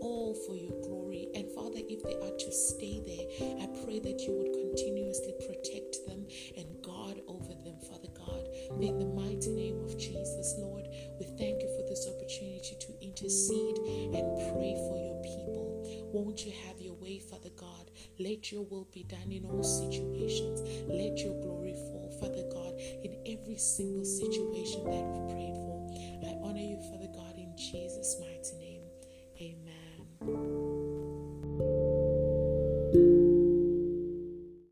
All 0.00 0.32
for 0.46 0.56
your 0.56 0.80
glory. 0.80 1.28
And 1.34 1.50
Father, 1.52 1.80
if 1.84 2.02
they 2.02 2.16
are 2.24 2.36
to 2.36 2.52
stay 2.52 3.04
there, 3.04 3.26
I 3.60 3.68
pray 3.84 4.00
that 4.00 4.20
you 4.24 4.32
would 4.32 4.52
continuously 4.52 5.34
protect 5.44 6.06
them 6.08 6.24
and 6.56 6.80
guard 6.80 7.20
over 7.28 7.52
them, 7.52 7.76
Father 7.84 8.08
God. 8.16 8.48
In 8.80 8.98
the 8.98 9.04
mighty 9.04 9.50
name 9.50 9.84
of 9.84 9.98
Jesus, 9.98 10.56
Lord, 10.58 10.88
we 11.20 11.26
thank 11.36 11.60
you 11.60 11.68
for 11.76 11.84
this 11.84 12.08
opportunity 12.08 12.76
to 12.80 13.04
intercede 13.04 13.76
and 14.16 14.24
pray 14.56 14.72
for 14.88 14.96
your 14.96 15.20
people. 15.20 15.84
Won't 16.12 16.46
you 16.46 16.52
have 16.66 16.80
your 16.80 16.94
way, 16.94 17.18
Father 17.18 17.52
God? 17.56 17.90
Let 18.18 18.50
your 18.50 18.64
will 18.64 18.88
be 18.90 19.04
done 19.04 19.30
in 19.30 19.44
all 19.44 19.62
situations. 19.62 20.64
Let 20.88 21.18
your 21.18 21.36
glory 21.44 21.74
fall, 21.92 22.08
Father 22.20 22.48
God, 22.48 22.72
in 23.04 23.20
every 23.26 23.58
single 23.58 24.04
situation 24.04 24.84
that 24.84 25.04
we've 25.04 25.28
prayed 25.28 25.56
for. 25.60 25.76
I 26.24 26.40
honor 26.42 26.64
you, 26.64 26.80
Father 26.88 27.12
God, 27.12 27.36
in 27.36 27.52
Jesus' 27.56 28.16
mighty 28.18 28.56
name 28.56 28.65
you. 30.24 30.55